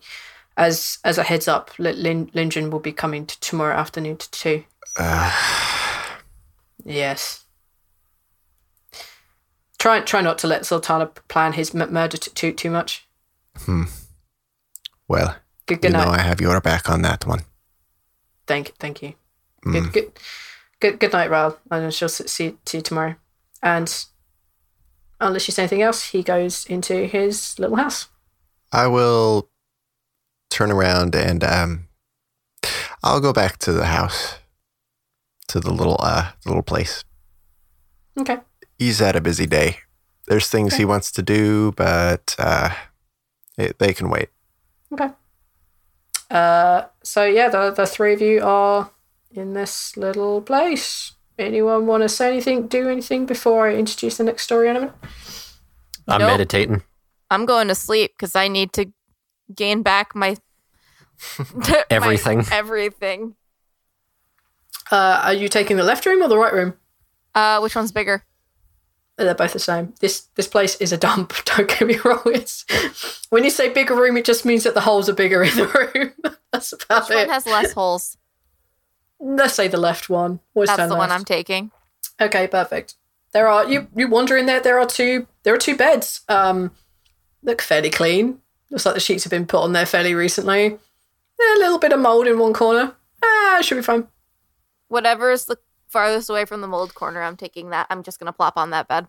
[0.58, 4.64] As as a heads up, Lin, Lingen will be coming to tomorrow afternoon to two.
[6.86, 7.44] Yes.
[9.78, 13.08] Try try not to let Zaltanna plan his m- murder too too much.
[13.58, 13.84] Hmm.
[15.08, 16.06] well, Good good you night.
[16.06, 17.42] know I have your back on that one.
[18.48, 19.14] Thank thank you.
[19.64, 20.12] Good good
[20.80, 21.30] good good night.
[21.70, 23.16] And I shall see see you tomorrow.
[23.62, 24.06] And
[25.20, 28.08] unless you say anything else, he goes into his little house.
[28.72, 29.50] I will
[30.58, 31.88] turn around and um,
[33.04, 34.40] I'll go back to the house,
[35.50, 37.04] to the little uh, the little place.
[38.18, 38.40] Okay.
[38.80, 39.78] He's had a busy day.
[40.28, 42.72] There's things he wants to do, but uh,
[43.58, 44.30] it, they can wait.
[44.92, 45.10] Okay.
[46.32, 48.90] Uh, so yeah, the the three of you are
[49.32, 51.14] in this little place.
[51.38, 54.94] Anyone want to say anything, do anything before I introduce the next story element?
[56.08, 56.32] I'm Nope.
[56.32, 56.82] meditating.
[57.30, 58.88] I'm going to sleep because I need to
[59.54, 60.36] gain back my my
[61.90, 62.44] Everything.
[62.52, 63.36] everything.
[64.92, 66.76] Uh, are you taking the left room or the right room?
[67.36, 68.24] Uh, which one's bigger?
[69.18, 69.94] They're both the same.
[70.00, 71.34] This this place is a dump.
[71.46, 72.22] Don't get me wrong.
[72.28, 72.66] It's
[73.30, 75.90] when you say bigger room, it just means that the holes are bigger in the
[75.96, 76.36] room.
[76.52, 77.22] That's about Which it.
[77.22, 78.18] one has less holes?
[79.20, 80.40] Let's say the left one.
[80.54, 81.12] Always That's turn the one.
[81.12, 81.72] I'm taking.
[82.22, 82.94] Okay, perfect.
[83.34, 84.60] There are you you wander in there.
[84.62, 86.22] There are two there are two beds.
[86.30, 86.72] Um,
[87.42, 88.40] look fairly clean.
[88.70, 90.78] Looks like the sheets have been put on there fairly recently.
[91.40, 92.96] A little bit of mold in one corner.
[93.24, 94.08] Ah, should be fine.
[94.88, 97.88] Whatever is the farthest away from the mold corner, I'm taking that.
[97.90, 99.08] I'm just gonna plop on that bed.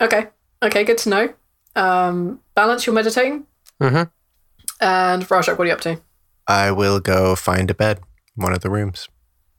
[0.00, 0.28] Okay,
[0.62, 1.34] okay, good to know.
[1.74, 2.86] Um, balance.
[2.86, 3.46] You're meditating.
[3.80, 4.02] Mm-hmm.
[4.80, 6.00] And Rajak, what are you up to?
[6.46, 8.00] I will go find a bed,
[8.36, 9.08] in one of the rooms.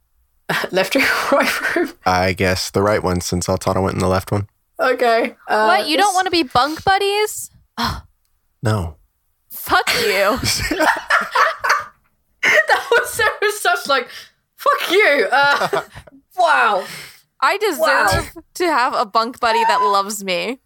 [0.72, 1.94] Left room, right room.
[2.06, 4.48] I guess the right one, since Zaltanna went in the left one.
[4.80, 5.36] Okay.
[5.48, 5.88] Uh, what?
[5.88, 7.50] You don't want to be bunk buddies?
[8.62, 8.98] No.
[9.50, 10.38] Fuck you.
[12.68, 14.10] That was, that was such like,
[14.56, 15.28] fuck you.
[15.32, 15.82] Uh,
[16.38, 16.86] wow.
[17.40, 18.26] I deserve Wow.
[18.56, 20.60] to have a bunk buddy that loves me.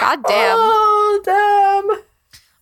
[0.00, 0.56] God damn.
[0.58, 2.02] Oh damn.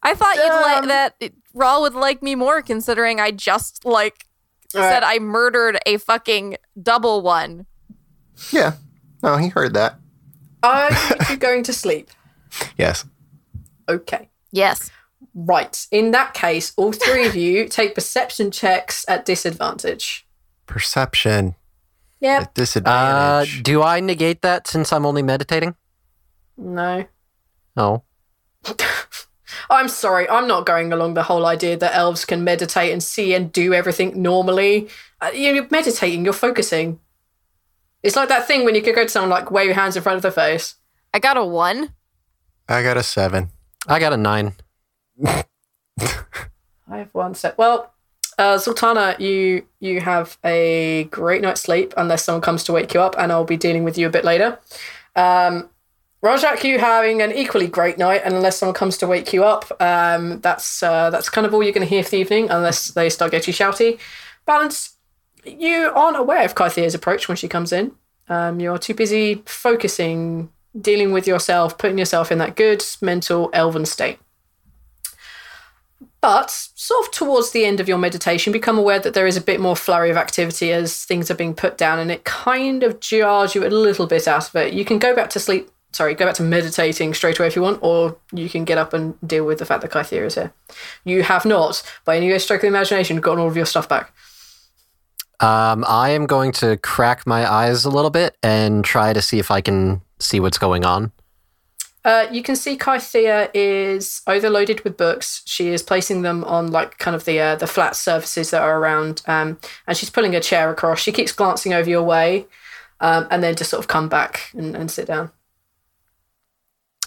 [0.03, 4.27] I thought you'd like that it- Rhal would like me more considering I just like
[4.75, 5.17] All said right.
[5.17, 7.67] I murdered a fucking double one.
[8.51, 8.75] Yeah.
[9.23, 9.97] No, he heard that.
[10.63, 10.91] Are
[11.31, 12.11] you going to sleep?
[12.79, 13.05] Yes.
[13.89, 14.29] Okay.
[14.53, 14.91] Yes.
[15.35, 15.87] Right.
[15.91, 20.27] In that case, all three of you take perception checks at disadvantage.
[20.67, 21.55] Perception.
[22.21, 22.37] Yeah.
[22.37, 23.63] At Uh, disadvantage.
[23.63, 25.75] do I negate that since I'm only meditating?
[26.57, 27.05] No.
[27.77, 28.03] Oh.
[29.71, 30.29] I'm sorry.
[30.29, 33.73] I'm not going along the whole idea that elves can meditate and see and do
[33.75, 34.89] everything normally.
[35.21, 36.25] Uh, you're meditating.
[36.25, 37.01] You're focusing.
[38.03, 40.03] It's like that thing when you could go to someone like wave your hands in
[40.03, 40.75] front of their face.
[41.13, 41.95] I got a one.
[42.69, 43.51] I got a seven.
[43.87, 44.55] I got a nine.
[45.23, 47.57] I have one set.
[47.57, 47.93] Well,
[48.39, 53.01] uh, Zaltanna, you you have a great night's sleep unless someone comes to wake you
[53.01, 54.59] up, and I'll be dealing with you a bit later.
[55.17, 55.71] Um,
[56.23, 59.71] Rajak, you having an equally great night, and unless someone comes to wake you up,
[59.81, 62.89] um, that's uh, that's kind of all you're going to hear for the evening, unless
[62.89, 63.99] they start getting shouty.
[64.47, 64.97] Balance,
[65.45, 67.93] you aren't aware of Kythia's approach when she comes in.
[68.29, 73.85] Um, you're too busy focusing, dealing with yourself, putting yourself in that good mental elven
[73.85, 74.19] state.
[76.25, 79.43] But sort of towards the end of your meditation, become aware that there is a
[79.43, 82.99] bit more flurry of activity as things are being put down, and it kind of
[82.99, 84.73] jars you a little bit out of it.
[84.73, 87.61] You can go back to sleep, sorry, go back to meditating straight away if you
[87.61, 90.55] want, or you can get up and deal with the fact that Kythia is here.
[91.05, 94.11] You have not, by any stroke of the imagination, gotten all of your stuff back.
[95.41, 99.39] Um, I am going to crack my eyes a little bit and try to see
[99.39, 101.13] if I can see what's going on.
[102.05, 105.43] Uh, you can see Kythia is overloaded with books.
[105.47, 108.79] She is placing them on like kind of the uh, the flat surfaces that are
[108.79, 111.01] around, um, and she's pulling a chair across.
[111.01, 112.47] She keeps glancing over your way,
[113.01, 115.31] um, and then just sort of come back and, and sit down.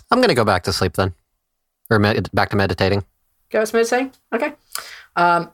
[0.09, 1.13] I'm going to go back to sleep then,
[1.91, 3.05] or med- back to meditating.
[3.51, 4.13] Go to meditating.
[4.33, 4.53] Okay.
[5.15, 5.51] Um,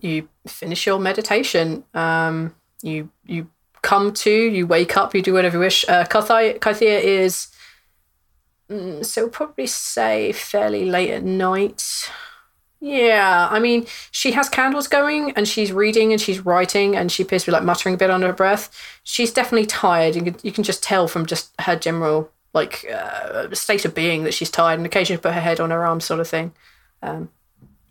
[0.00, 1.84] you finish your meditation.
[1.94, 3.48] Um, you you
[3.82, 4.30] come to.
[4.30, 5.14] You wake up.
[5.14, 5.88] You do whatever you wish.
[5.88, 7.53] Uh, Kythia is
[8.70, 12.10] mm, so probably say fairly late at night.
[12.80, 17.22] Yeah, I mean, she has candles going and she's reading and she's writing and she
[17.22, 18.70] appears to be like muttering a bit under her breath.
[19.04, 20.14] She's definitely tired.
[20.14, 24.24] You can, you can just tell from just her general like uh, state of being
[24.24, 26.52] that she's tired and occasionally put her head on her arm sort of thing.
[27.02, 27.30] Um,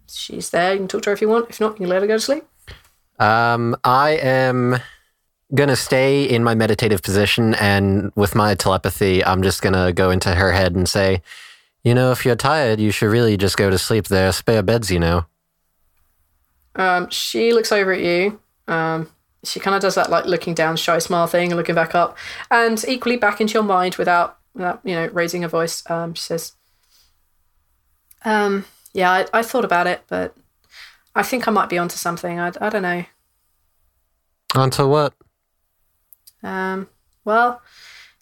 [0.08, 0.74] she's there.
[0.74, 1.50] You can talk to her if you want.
[1.50, 2.46] If not, you can let her go to sleep.
[3.20, 4.78] Um, I am
[5.54, 10.36] gonna stay in my meditative position, and with my telepathy, I'm just gonna go into
[10.36, 11.22] her head and say,
[11.84, 14.08] "You know, if you're tired, you should really just go to sleep.
[14.08, 15.26] There are spare beds, you know."
[16.76, 18.40] Um, she looks over at you.
[18.68, 19.10] Um,
[19.44, 22.18] she kind of does that like looking down, shy smile thing, and looking back up,
[22.50, 25.84] and equally back into your mind without, without you know, raising her voice.
[25.90, 26.54] Um, she says,
[28.26, 30.36] um, "Yeah, I, I thought about it, but
[31.16, 32.40] I think I might be onto something.
[32.40, 33.06] I, I don't know.
[34.56, 35.14] Onto what?
[36.44, 36.90] Um,
[37.26, 37.62] well,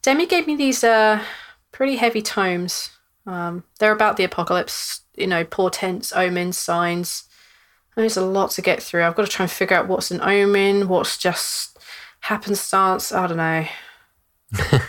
[0.02, 1.24] Demi gave me these uh,
[1.72, 2.92] pretty heavy tomes.
[3.26, 7.26] Um, they're about the apocalypse, you know, portents, omens, signs.
[7.96, 9.04] There's a lot to get through.
[9.04, 11.78] I've got to try and figure out what's an omen, what's just
[12.22, 13.12] happenstance.
[13.12, 13.66] I don't know.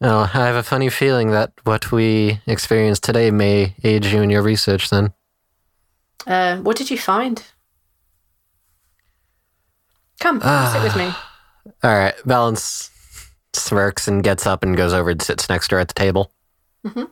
[0.00, 4.30] well, I have a funny feeling that what we experienced today may aid you in
[4.30, 5.12] your research then.
[6.26, 7.42] Uh, what did you find?
[10.20, 11.12] Come, sit with me.
[11.82, 12.90] All right, Balance
[13.54, 16.32] smirks and gets up and goes over and sits next to her at the table.
[16.84, 17.10] Mhm.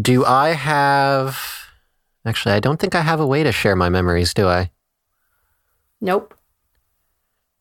[0.00, 1.38] Do I have.
[2.24, 4.70] Actually, I don't think I have a way to share my memories, do I?
[6.00, 6.34] Nope.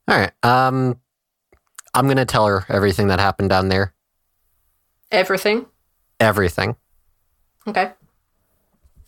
[0.08, 0.32] All right.
[0.44, 1.00] Um,
[1.94, 3.94] I'm going to tell her everything that happened down there.
[5.12, 5.66] Everything.
[6.20, 6.76] Everything.
[7.68, 7.94] Okay.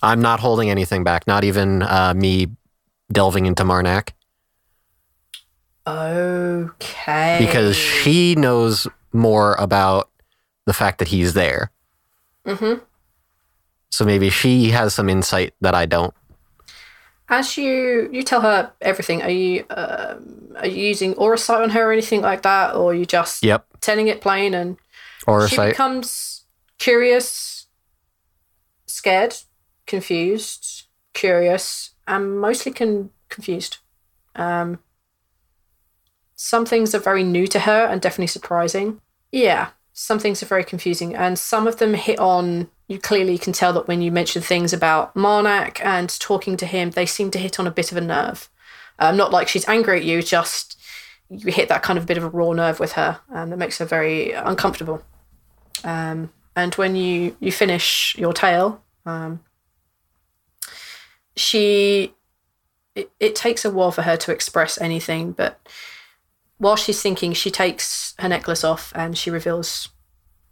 [0.02, 2.48] I'm not holding anything back, not even uh, me
[3.12, 4.12] delving into Marnak,
[5.88, 7.38] Okay.
[7.39, 10.10] because she knows more about
[10.65, 11.72] the fact that he's there.
[12.46, 12.84] Mm-hmm.
[13.92, 16.13] So maybe she has some insight that I don't.
[17.28, 21.70] As you you tell her everything, are you um, are you using aura sight on
[21.72, 23.65] her or anything like that, or are you just Yep.
[23.82, 24.78] telling it plain and
[25.28, 25.70] Or she sight.
[25.70, 26.46] becomes
[26.80, 27.68] curious,
[28.88, 29.36] scared,
[29.86, 33.78] confused, curious, and mostly con- confused.
[34.36, 34.80] Um,
[36.41, 39.02] some things are very new to her and definitely surprising.
[39.30, 42.69] Yeah, some things are very confusing, and some of them hit on.
[42.88, 46.91] You clearly can tell that when you mention things about Marnak and talking to him,
[46.91, 48.49] they seem to hit on a bit of a nerve.
[48.99, 50.80] Um, not like she's angry at you, just
[51.30, 53.78] you hit that kind of bit of a raw nerve with her, and that makes
[53.80, 55.04] her very uncomfortable.
[55.84, 59.41] Um, and when you you finish your tale, um,
[61.36, 62.13] she
[62.95, 65.60] it, it takes a while for her to express anything, but
[66.60, 69.89] while she's thinking, she takes her necklace off and she reveals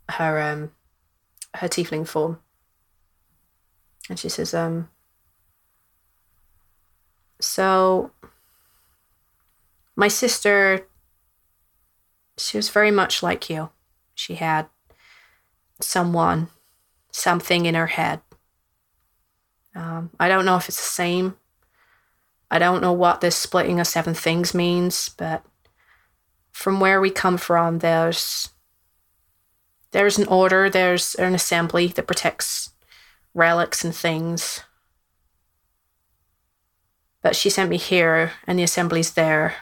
[0.10, 0.72] her um
[1.56, 2.40] her tiefling form,
[4.10, 4.90] and she says, um.
[7.40, 8.12] So,
[9.96, 10.88] my sister,
[12.38, 13.70] she was very much like you.
[14.16, 14.68] She had
[15.80, 16.48] someone,
[17.12, 18.22] something in her head.
[19.76, 21.38] Um, I don't know if it's the same.
[22.50, 25.44] I don't know what this splitting of seven things means, but
[26.58, 28.50] from where we come from, there's
[29.92, 32.72] there's an order, there's an assembly that protects
[33.36, 34.64] relics and things.
[37.22, 39.54] But she sent me here, and the assembly's there.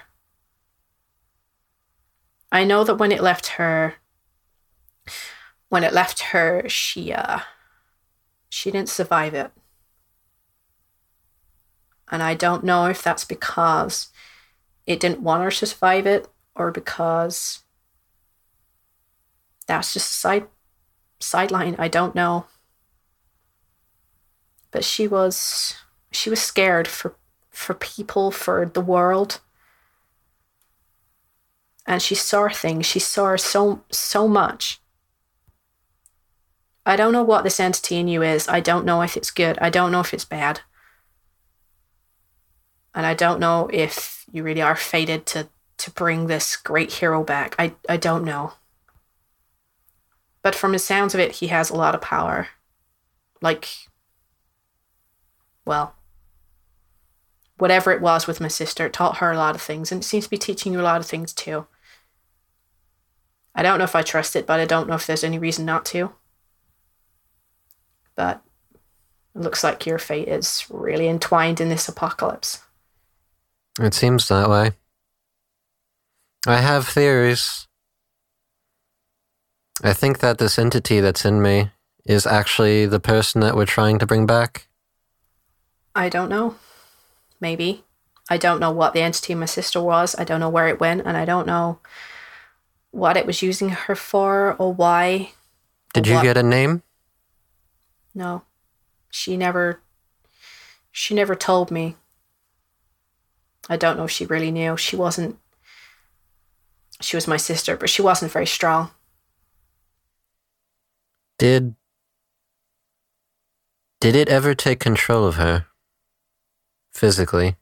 [2.50, 3.96] I know that when it left her,
[5.68, 7.40] when it left her, she uh
[8.48, 9.52] she didn't survive it.
[12.10, 14.14] And I don't know if that's because
[14.88, 17.64] it didn't want her to survive it or because
[19.68, 20.48] that's just a side
[21.20, 21.76] sideline.
[21.78, 22.46] I don't know.
[24.72, 25.76] But she was
[26.12, 27.16] she was scared for
[27.50, 29.40] for people, for the world.
[31.88, 32.86] And she saw things.
[32.86, 34.82] She saw so so much.
[36.86, 38.48] I don't know what this entity in you is.
[38.48, 39.58] I don't know if it's good.
[39.60, 40.62] I don't know if it's bad.
[42.94, 47.24] And I don't know if you really are fated to to bring this great hero
[47.24, 47.56] back.
[47.60, 48.54] I I don't know.
[50.42, 52.50] But from the sounds of it, he has a lot of power.
[53.42, 53.68] Like
[55.66, 55.96] well,
[57.58, 60.06] whatever it was with my sister, it taught her a lot of things, and it
[60.06, 61.66] seems to be teaching you a lot of things too.
[63.56, 65.66] I don't know if I trust it, but I don't know if there's any reason
[65.66, 66.12] not to.
[68.16, 68.42] But
[69.34, 72.62] it looks like your fate is really entwined in this apocalypse.
[73.80, 74.72] It seems that way.
[76.48, 77.68] I have theories.
[79.84, 81.72] I think that this entity that's in me
[82.06, 84.68] is actually the person that we're trying to bring back.
[85.96, 86.56] I don't know.
[87.40, 87.84] Maybe.
[88.30, 90.16] I don't know what the entity my sister was.
[90.18, 91.80] I don't know where it went, and I don't know
[92.92, 95.32] what it was using her for or why.
[95.94, 96.24] Did you What?
[96.24, 96.84] get a name?
[98.14, 98.44] No.
[99.10, 99.82] She never
[100.92, 101.96] she never told me.
[103.70, 104.78] I don't know if she really knew.
[104.78, 105.38] She wasn't
[107.02, 108.92] she was my sister, but she wasn't very strong.
[111.38, 111.76] Did
[114.00, 115.66] Did it ever take control of her?
[116.94, 117.56] Physically?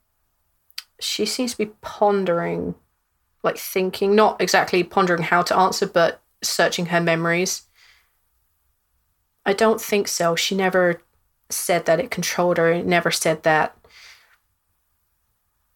[1.00, 2.76] She seems to be pondering,
[3.44, 7.64] like thinking, not exactly pondering how to answer, but searching her memories.
[9.46, 10.36] I don't think so.
[10.36, 11.02] She never
[11.50, 12.72] said that it controlled her.
[12.72, 13.76] It never said that.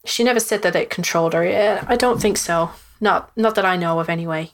[0.06, 1.46] She never said that it controlled her.
[1.46, 2.72] Yeah, I don't think so.
[3.00, 4.52] Not not that I know of anyway.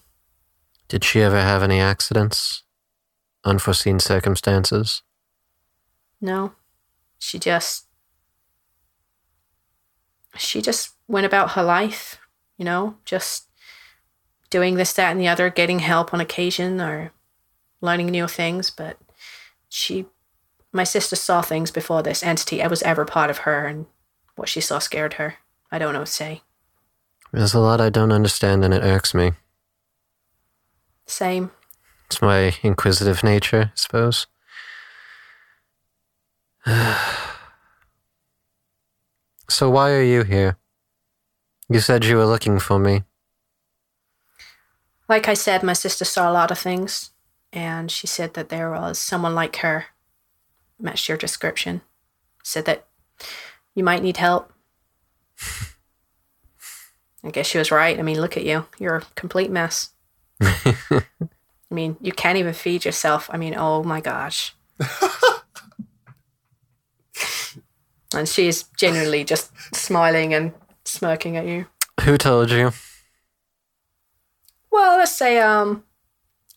[0.87, 2.63] Did she ever have any accidents?
[3.43, 5.01] Unforeseen circumstances?
[6.21, 6.53] No.
[7.19, 7.87] She just
[10.37, 12.19] she just went about her life,
[12.57, 13.45] you know, just
[14.49, 17.11] doing this, that, and the other, getting help on occasion or
[17.81, 18.69] learning new things.
[18.69, 18.97] But
[19.69, 20.05] she,
[20.71, 23.85] my sister saw things before this entity was ever part of her, and
[24.35, 25.35] what she saw scared her.
[25.71, 26.41] I don't know what to say.
[27.33, 29.31] There's a lot I don't understand and it irks me.
[31.07, 31.49] Same.
[32.05, 34.27] It's my inquisitive nature, I suppose.
[39.49, 40.57] so, why are you here?
[41.69, 43.01] You said you were looking for me.
[45.09, 47.11] Like I said, my sister saw a lot of things,
[47.51, 49.85] and she said that there was someone like her,
[50.79, 51.81] matched your description.
[52.43, 52.85] Said that
[53.73, 54.53] you might need help.
[57.23, 57.97] I guess she was right.
[57.97, 58.65] I mean, look at you.
[58.79, 59.91] You're a complete mess.
[60.41, 61.03] I
[61.71, 63.29] mean, you can't even feed yourself.
[63.31, 64.53] I mean, oh my gosh.
[68.13, 70.53] and she's genuinely just smiling and
[70.85, 71.67] smirking at you.
[72.01, 72.73] Who told you?
[74.71, 75.83] Well, let's say um,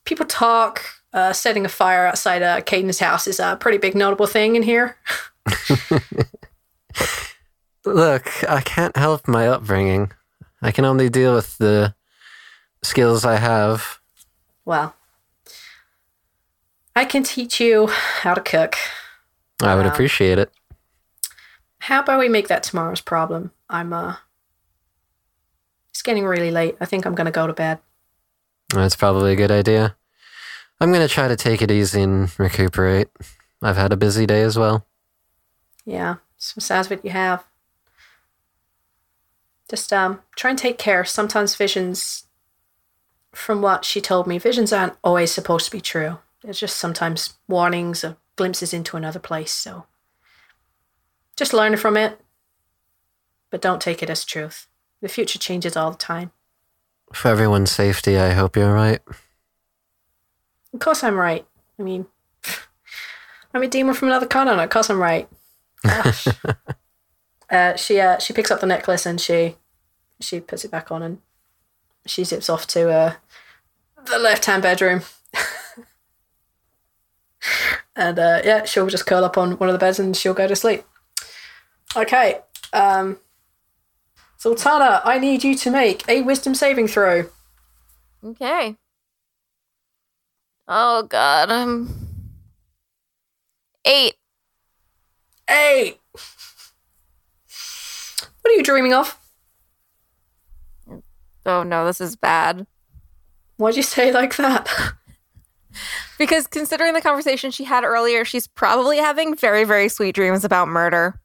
[0.05, 0.83] people talk.
[1.13, 4.63] Uh, setting a fire outside uh, Caden's house is a pretty big notable thing in
[4.63, 4.99] here.
[7.87, 10.13] Look, I can't help my upbringing.
[10.67, 11.95] I can only deal with the
[12.83, 14.01] skills I have.
[14.65, 14.97] Well,
[16.97, 18.75] I can teach you how to cook.
[19.63, 19.93] I would Wow.
[19.93, 20.51] appreciate it.
[21.79, 23.53] How about we make that tomorrow's problem?
[23.71, 24.17] I'm uh,
[25.91, 26.77] it's getting really late.
[26.81, 27.79] I think I'm gonna go to bed.
[28.71, 29.97] That's probably a good idea.
[30.81, 33.09] I'm going to try to take it easy and recuperate.
[33.63, 34.85] I've had a busy day as well.
[35.85, 37.45] Yeah, some sounds of it you have.
[39.69, 41.05] Just um, try and take care.
[41.05, 42.25] Sometimes visions,
[43.33, 46.19] from what she told me, visions aren't always supposed to be true.
[46.43, 49.53] There's just sometimes warnings or glimpses into another place.
[49.53, 49.87] So
[51.37, 52.21] just learn from it,
[53.51, 54.69] but don't take it as truth.
[55.03, 56.31] The future changes all the time.
[57.13, 59.01] For everyone's safety, I hope you're right.
[60.73, 61.47] Of course, I'm right.
[61.79, 62.07] I mean,
[63.55, 64.63] I'm a demon from another continent.
[64.63, 65.29] Of course, I'm right.
[67.51, 69.57] Uh, she uh, she picks up the necklace and she
[70.21, 71.19] she puts it back on and
[72.07, 73.15] she zips off to uh,
[74.07, 75.03] the left hand bedroom.
[77.97, 80.49] and uh, yeah, she'll just curl up on one of the beds and she'll go
[80.49, 80.85] to sleep.
[81.95, 82.41] Okay.
[82.73, 83.19] Um,
[84.39, 87.27] Zaltanna, I need you to make a wisdom saving throw.
[88.25, 88.77] Okay.
[90.69, 91.89] Oh god, I'm
[93.85, 94.15] eight.
[95.49, 96.01] Eight.
[98.47, 99.19] What are you dreaming of?
[101.45, 102.65] Oh no, this is bad.
[103.57, 104.69] Why'd you say like that?
[106.17, 110.69] Because considering the conversation she had earlier, she's probably having very, very sweet dreams about
[110.69, 111.21] murder.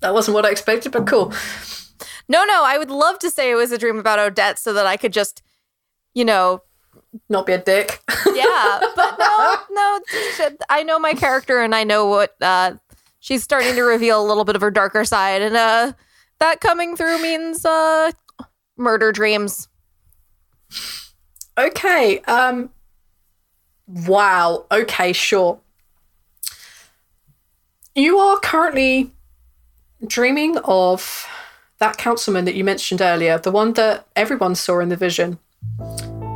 [0.00, 1.34] that wasn't what I expected, but cool.
[2.28, 4.86] No, no, I would love to say it was a dream about Odette so that
[4.86, 5.42] I could just,
[6.14, 6.62] you know,
[7.28, 8.00] Not be a dick.
[8.32, 8.80] yeah.
[8.94, 10.00] But no, no,
[10.70, 12.74] I know my character and I know what uh,
[13.26, 15.92] she's starting to reveal a little bit of her darker side, and uh,
[16.38, 18.12] that coming through means uh,
[18.76, 19.68] murder dreams.
[21.58, 22.20] okay.
[22.20, 22.70] Um.
[23.88, 24.66] Wow.
[24.70, 25.12] Okay.
[25.12, 25.58] Sure.
[27.94, 29.10] You are currently
[30.06, 31.26] dreaming of
[31.78, 35.38] that councilman that you mentioned earlier, the one that everyone saw in the vision.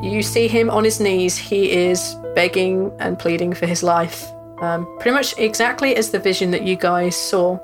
[0.03, 1.37] You see him on his knees.
[1.37, 4.31] He is begging and pleading for his life.
[4.61, 7.59] Um, pretty much exactly as the vision that you guys saw.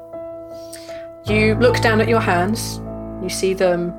[1.26, 2.80] You look down at your hands.
[3.22, 3.92] You see them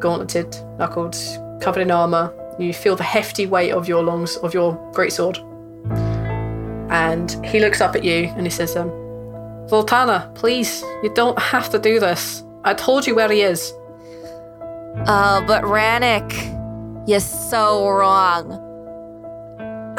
[0.00, 1.16] gauntleted, knuckled,
[1.60, 5.38] covered in armor, You feel the hefty weight of your longs of your greatsword.
[6.90, 8.90] And he looks up at you and he says, um,
[9.68, 12.44] Zaltanna, please, you don't have to do this.
[12.64, 13.72] I told you where he is.
[15.06, 16.30] Uh, but Rannick,
[17.08, 18.69] you're so wrong.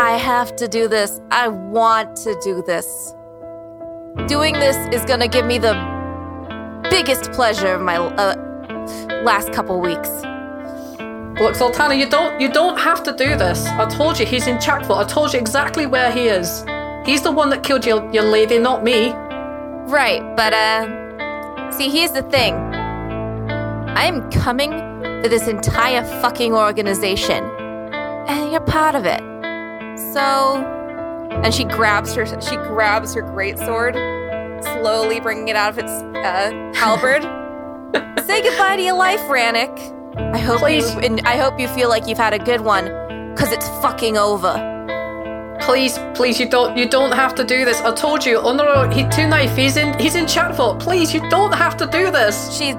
[0.01, 1.21] I have to do this.
[1.29, 3.13] I want to do this.
[4.27, 5.75] Doing this is gonna give me the
[6.89, 8.35] biggest pleasure of my uh,
[9.23, 10.09] last couple weeks.
[11.39, 13.67] Look, Zaltanna, you don't you don't have to do this.
[13.67, 14.97] I told you he's in Chakfort.
[14.97, 16.65] I told you exactly where he is.
[17.05, 19.11] He's the one that killed your, your lady, not me.
[19.85, 22.55] Right, but uh, see, here's the thing.
[22.55, 24.71] I am coming
[25.21, 27.43] for this entire fucking organization,
[28.27, 29.30] and you're part of it.
[30.13, 30.57] So,
[31.31, 33.95] and she grabs her she grabs her great sword,
[34.63, 37.23] slowly bringing it out of its uh, halberd.
[38.25, 39.97] Say goodbye to your life, Rannick.
[40.33, 40.93] I hope Please.
[40.93, 42.87] you and I hope you feel like you've had a good one,
[43.35, 44.67] cause it's fucking over.
[45.61, 47.79] Please, please, you don't you don't have to do this.
[47.81, 50.79] I told you, oh no, no, he two knife, he's in he's in Chatfort.
[50.79, 52.51] Please, you don't have to do this.
[52.57, 52.73] She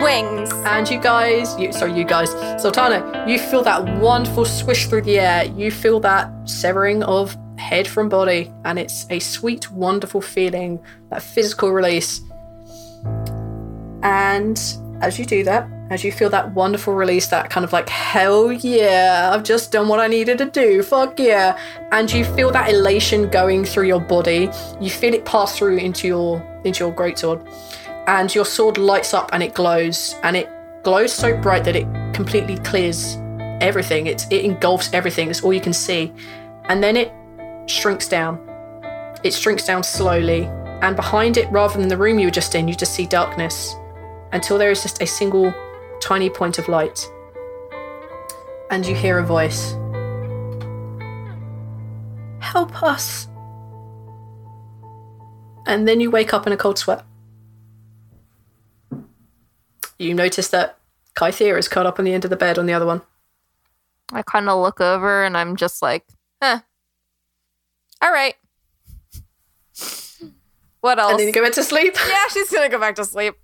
[0.00, 0.50] swings.
[0.64, 2.30] And you guys, you sorry, you guys,
[2.62, 5.44] Zaltanna, you feel that wonderful swish through the air.
[5.44, 10.80] You feel that severing of head from body, and it's a sweet, wonderful feeling,
[11.10, 12.22] that physical release.
[14.02, 14.58] And
[15.02, 18.50] as you do that, as you feel that wonderful release, that kind of like, hell
[18.50, 21.58] yeah, I've just done what I needed to do, fuck yeah.
[21.92, 24.48] And you feel that elation going through your body.
[24.80, 27.46] You feel it pass through into your into your greatsword.
[28.10, 30.16] And your sword lights up and it glows.
[30.24, 30.48] And it
[30.82, 33.16] glows so bright that it completely clears
[33.60, 34.08] everything.
[34.08, 35.30] It's, it engulfs everything.
[35.30, 36.12] It's all you can see.
[36.64, 37.12] And then it
[37.70, 38.40] shrinks down.
[39.22, 40.46] It shrinks down slowly.
[40.82, 43.76] And behind it, rather than the room you were just in, you just see darkness
[44.32, 45.54] until there is just a single
[46.00, 47.08] tiny point of light.
[48.72, 49.76] And you hear a voice
[52.40, 53.28] Help us.
[55.66, 57.04] And then you wake up in a cold sweat.
[60.00, 60.78] You notice that
[61.14, 63.02] Kythia is curled up on the end of the bed on the other one.
[64.12, 66.04] I kind of look over and I'm just like,
[66.42, 66.60] huh.
[68.02, 68.34] All right.
[70.80, 71.10] What else?
[71.10, 71.94] And then you go back to sleep.
[72.08, 73.34] yeah, she's gonna go back to sleep.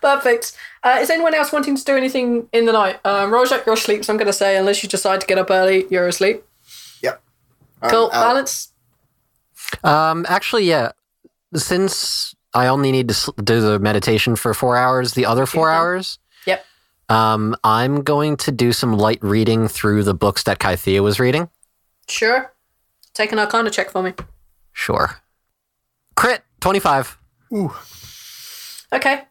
[0.00, 0.56] Perfect.
[0.82, 2.98] Uh, is anyone else wanting to do anything in the night?
[3.04, 5.50] Um, Rojak, you're asleep, so I'm going to say, unless you decide to get up
[5.50, 6.44] early, you're asleep.
[7.02, 7.20] Yep.
[7.82, 8.04] I'm Cool.
[8.06, 8.12] out.
[8.12, 8.72] Balance.
[9.82, 10.92] Um, actually, yeah.
[11.52, 15.76] Since I only need to do the meditation for four hours, the other four Okay.
[15.78, 16.64] hours, Yep.
[17.10, 21.50] um, I'm going to do some light reading through the books that Kythia was reading.
[22.08, 22.52] Sure.
[23.12, 24.14] Take an arcana check for me.
[24.72, 25.20] Sure.
[26.16, 27.18] Crit twenty five.
[27.52, 27.74] Ooh.
[28.92, 29.24] Okay.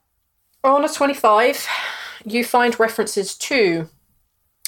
[0.63, 1.67] On a 25,
[2.25, 3.87] you find references to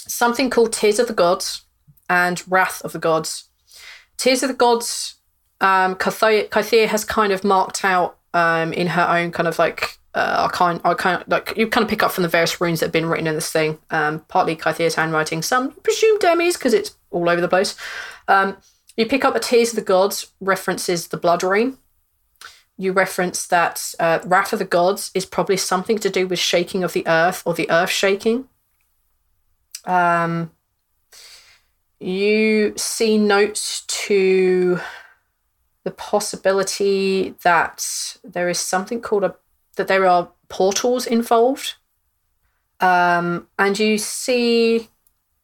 [0.07, 1.63] something called Tears of the Gods
[2.09, 3.49] and Wrath of the Gods.
[4.17, 5.15] Tears of the Gods,
[5.59, 9.97] um, Kythia, Kythia has kind of marked out um, in her own kind of like
[10.13, 12.93] uh, arcane, arcane, like you kind of pick up from the various runes that have
[12.93, 13.79] been written in this thing.
[13.89, 17.75] Um, partly Kythia's handwriting, some presumed Demi's because it's all over the place.
[18.27, 18.57] Um,
[18.95, 21.77] you pick up the Tears of the Gods references the Blood Rain
[22.77, 26.83] you reference that uh, Wrath of the Gods is probably something to do with shaking
[26.83, 28.47] of the earth or the earth shaking.
[29.85, 30.51] Um,
[31.99, 34.79] you see notes to
[35.87, 39.33] the possibility that there is something called a
[39.77, 41.75] that there are portals involved.
[42.81, 44.89] Um, and you see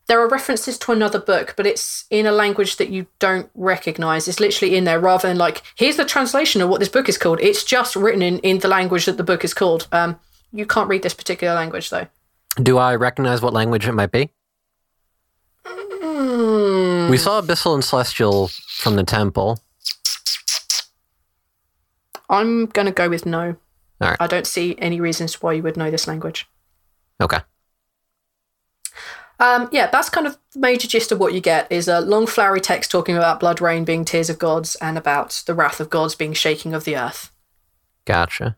[0.07, 4.27] there are references to another book, but it's in a language that you don't recognize.
[4.27, 7.17] It's literally in there rather than like, here's the translation of what this book is
[7.17, 7.39] called.
[7.39, 9.87] It's just written in, in the language that the book is called.
[9.93, 10.19] Um,
[10.51, 12.07] you can't read this particular language though.
[12.61, 14.29] Do I recognize what language it might be?
[15.65, 17.09] Hmm.
[17.09, 19.59] We saw Abyssal and Celestial from the temple.
[22.34, 23.55] I'm going to go with no.
[24.01, 24.17] All right.
[24.19, 26.47] I don't see any reasons why you would know this language.
[27.21, 27.39] Okay.
[29.39, 32.25] Um, yeah, that's kind of the major gist of what you get is a long
[32.27, 35.89] flowery text talking about blood rain being tears of gods and about the wrath of
[35.89, 37.31] gods being shaking of the earth.
[38.05, 38.57] Gotcha.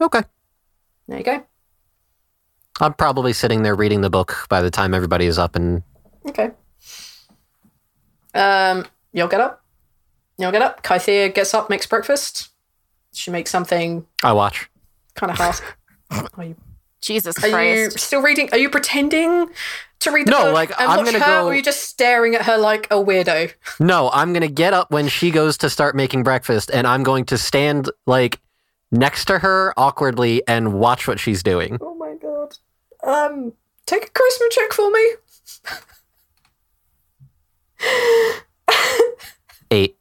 [0.00, 0.22] Okay.
[1.06, 1.46] There you go.
[2.80, 5.82] I'm probably sitting there reading the book by the time everybody is up and
[6.26, 6.50] Okay.
[8.34, 9.62] Um, you'll get up.
[10.38, 10.82] You'll get up.
[10.82, 12.48] Kythia gets up, makes breakfast.
[13.14, 14.68] She makes something I watch.
[15.14, 15.60] kind of half.
[16.36, 16.56] Are you,
[17.00, 17.52] Jesus are you
[17.88, 17.98] Christ.
[18.00, 18.48] still reading?
[18.52, 19.48] Are you pretending
[20.00, 21.62] to read the No, book like, and I'm watch gonna her, go- or are you
[21.62, 23.52] just staring at her like a weirdo?
[23.80, 27.02] No, I'm going to get up when she goes to start making breakfast and I'm
[27.02, 28.40] going to stand like
[28.92, 31.78] next to her awkwardly and watch what she's doing.
[31.80, 32.56] Oh my god.
[33.02, 33.52] Um,
[33.86, 35.14] take a charisma check for me.
[39.70, 39.96] Eight.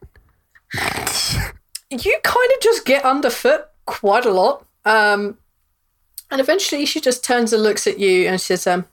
[1.93, 4.65] you kind of just get underfoot quite a lot.
[4.85, 5.37] Um,
[6.31, 8.85] and eventually she just turns and looks at you and says, um,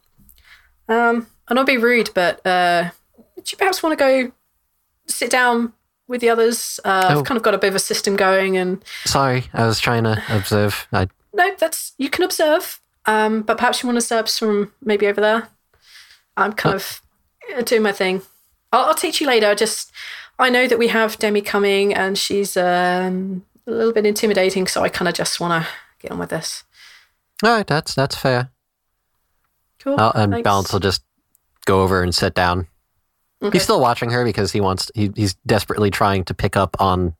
[0.89, 2.91] um, and I'll be rude, but uh,
[3.37, 4.33] do you perhaps want to go
[5.07, 5.73] sit down
[6.07, 6.79] with the others?
[6.85, 7.19] Uh, Oh.
[7.19, 10.05] I've kind of got a bit of a system going and Sorry, I was trying
[10.05, 10.87] to observe.
[10.93, 12.81] I no, that's, you can observe.
[13.07, 15.49] Um, but perhaps you want to serve from maybe over there.
[16.37, 17.01] I'm kind of
[17.57, 18.23] uh, doing my thing.
[18.73, 19.47] I'll, I'll teach you later.
[19.47, 19.91] I just,
[20.41, 24.83] I know that we have Demi coming and she's um, a little bit intimidating, so
[24.83, 25.71] I kind of just want to
[26.01, 26.65] get on with this.
[27.45, 27.67] all right.
[27.67, 28.51] That's that's fair.
[29.81, 30.01] Cool.
[30.01, 30.45] Uh, and thanks.
[30.45, 31.03] Balance will just
[31.67, 32.67] go over and sit down.
[33.43, 33.57] Okay.
[33.57, 34.91] He's still watching her because he wants.
[34.95, 37.15] He, he's desperately trying to pick up on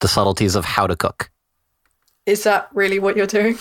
[0.00, 1.30] the subtleties of how to cook.
[2.24, 3.58] Is that really what you're doing?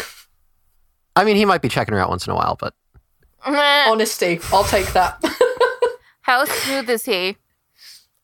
[1.15, 2.73] I mean, he might be checking her out once in a while, but
[3.45, 5.21] Honesty, I'll take that.
[6.21, 7.35] How smooth is he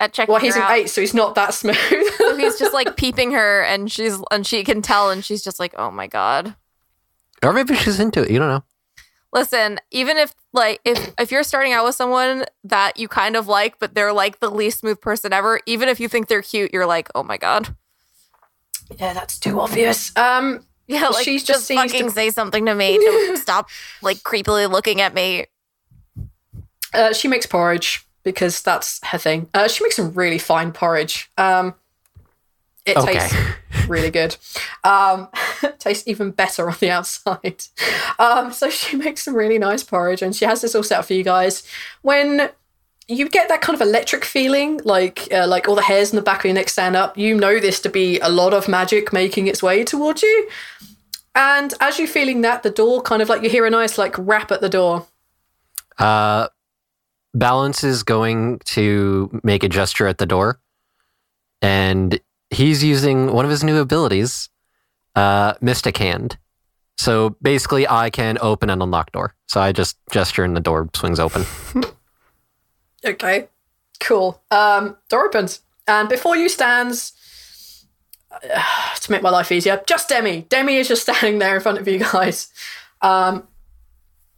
[0.06, 0.78] at checking well, he's her an out?
[0.78, 1.76] eight, so he's not that smooth.
[2.18, 5.60] So he's just like peeping her, and she's and she can tell, and she's just
[5.60, 6.56] like, "Oh my god."
[7.43, 8.32] or maybe she's into it.
[8.32, 8.64] You don't know.
[9.34, 13.47] Listen, even if like if if you're starting out with someone that you kind of
[13.47, 16.72] like, but they're like the least smooth person ever, even if you think they're cute,
[16.74, 17.76] you're like, "Oh my god."
[18.97, 20.16] yeah, that's too obvious.
[20.16, 23.70] Um, Yeah, like She's she's just just fucking to- say something to me to stop
[24.01, 25.45] like creepily looking at me.
[26.93, 29.48] uh, she makes porridge because that's her thing.
[29.54, 31.32] Uh, she makes some really fine porridge.
[31.38, 31.76] Um,
[32.86, 33.14] it Okay.
[33.20, 33.36] tastes
[33.88, 34.36] really good.
[34.84, 35.30] Um,
[35.80, 37.64] tastes even better on the outside.
[38.20, 41.06] Um, so she makes some really nice porridge, and she has this all set up
[41.06, 41.64] for you guys.
[42.02, 42.50] When
[43.08, 46.22] you get that kind of electric feeling, like uh, like all the hairs in the
[46.22, 49.14] back of your neck stand up, you know this to be a lot of magic
[49.14, 50.50] making its way towards you.
[51.36, 54.16] And as you're feeling that, the door kind of like you hear a nice like
[54.18, 55.06] rap at the door.
[55.98, 56.48] Uh,
[57.36, 60.60] Balance is going to make a gesture at the door,
[61.62, 62.20] and
[62.50, 64.50] he's using one of his new abilities,
[65.16, 66.38] uh, Mystic Hand.
[66.98, 69.36] So basically, I can open and unlock door.
[69.48, 71.46] So I just gesture, and the door swings open.
[73.06, 73.50] Okay,
[74.00, 74.42] cool.
[74.50, 77.14] Um, door opens, and before you stands,
[78.32, 80.42] uh, to make my life easier, just Demi.
[80.50, 82.52] Demi is just standing there in front of you guys.
[83.04, 83.48] Um,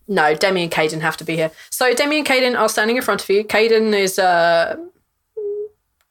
[0.07, 1.51] no, Demi and Caden have to be here.
[1.69, 3.43] So Demi and Caden are standing in front of you.
[3.43, 4.77] Caden is uh,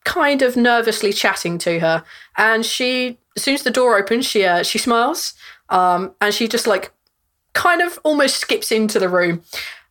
[0.04, 2.04] kind of nervously chatting to her,
[2.36, 5.34] and she, as soon as the door opens, she uh, she smiles,
[5.70, 6.92] um, and she just like
[7.54, 9.42] kind of almost skips into the room.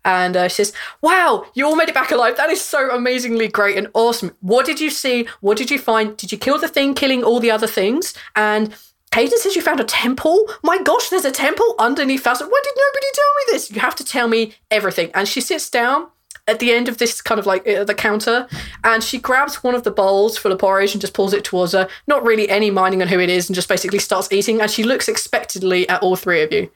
[0.06, 2.38] And uh, she says, Wow, you all made it back alive.
[2.38, 4.36] That is so amazingly great and awesome.
[4.40, 5.28] What did you see?
[5.42, 6.16] What did you find?
[6.16, 8.14] Did you kill the thing killing all the other things?
[8.36, 8.76] And
[9.16, 10.46] Caden says you found a temple.
[10.62, 12.42] My gosh, there's a temple underneath us.
[12.42, 13.72] Why did nobody tell me this?
[13.72, 15.10] You have to tell me everything.
[15.14, 16.08] And she sits down
[16.50, 18.46] at the end of this kind of like uh, the counter
[18.84, 21.72] and she grabs one of the bowls full of porridge and just pulls it towards
[21.72, 21.88] her.
[22.08, 24.60] Not really any minding on who it is and just basically starts eating.
[24.60, 26.70] And she looks expectantly at all three of you.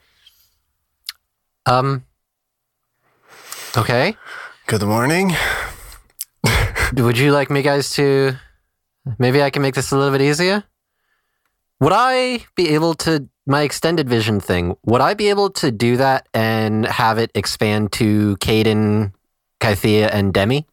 [1.66, 2.06] Um.
[3.76, 4.16] Okay.
[4.66, 5.34] Good morning.
[6.94, 8.38] Would you like me guys to?
[9.18, 10.64] Maybe I can make this a little bit easier.
[11.80, 14.76] Would I be able to my extended vision thing?
[14.84, 19.12] Would I be able to do that and have it expand to Caden,
[19.60, 20.66] Kythia, and Demi?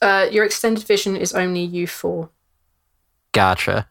[0.00, 2.30] Uh, your extended vision is only you four.
[3.32, 3.88] Gotcha.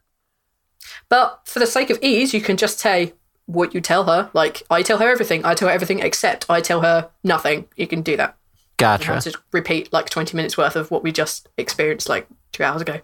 [1.09, 3.13] But for the sake of ease, you can just say
[3.45, 4.29] what you tell her.
[4.33, 5.43] Like, I tell her everything.
[5.43, 7.67] I tell her everything except I tell her nothing.
[7.75, 8.38] You can do that.
[8.79, 9.13] You Gotcha.
[9.13, 12.81] have to repeat like 20 minutes worth of what we just experienced like two hours
[12.81, 12.99] ago.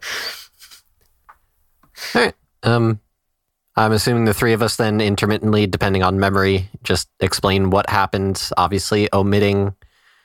[2.15, 2.33] All right.
[2.61, 2.99] Um,
[3.75, 8.49] I'm assuming the three of us then intermittently, depending on memory, just explain what happened.
[8.55, 9.75] Obviously, omitting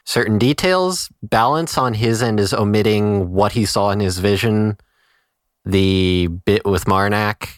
[0.05, 1.09] certain details.
[1.23, 4.77] Balance on his end is omitting what he saw in his vision,
[5.65, 7.49] the bit with Marnak.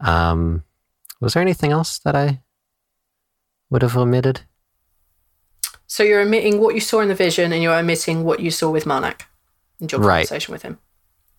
[0.00, 0.64] Um,
[1.20, 2.40] was there anything else that I
[3.70, 4.40] would have omitted?
[5.86, 8.70] So you're omitting what you saw in the vision and you're omitting what you saw
[8.70, 9.22] with Marnak
[9.80, 10.28] and your Right.
[10.28, 10.78] conversation with him.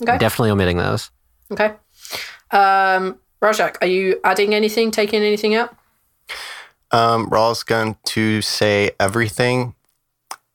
[0.02, 0.18] Okay.
[0.18, 1.12] Definitely omitting those.
[1.52, 1.76] okay.
[2.52, 5.76] Um, Rajak, are you adding anything, taking anything out?
[6.92, 9.76] Um, Rhal's going to say everything,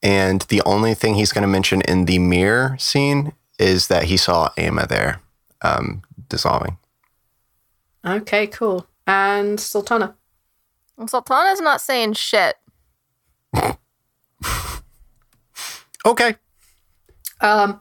[0.03, 4.17] and the only thing he's going to mention in the mirror scene is that he
[4.17, 5.21] saw Ama there,
[5.63, 6.79] um, dissolving.
[8.05, 8.87] Okay, cool.
[9.07, 10.15] And Zaltanna.
[10.99, 12.57] Zaltanna's not saying shit.
[16.07, 16.37] Okay.
[17.41, 17.81] Um,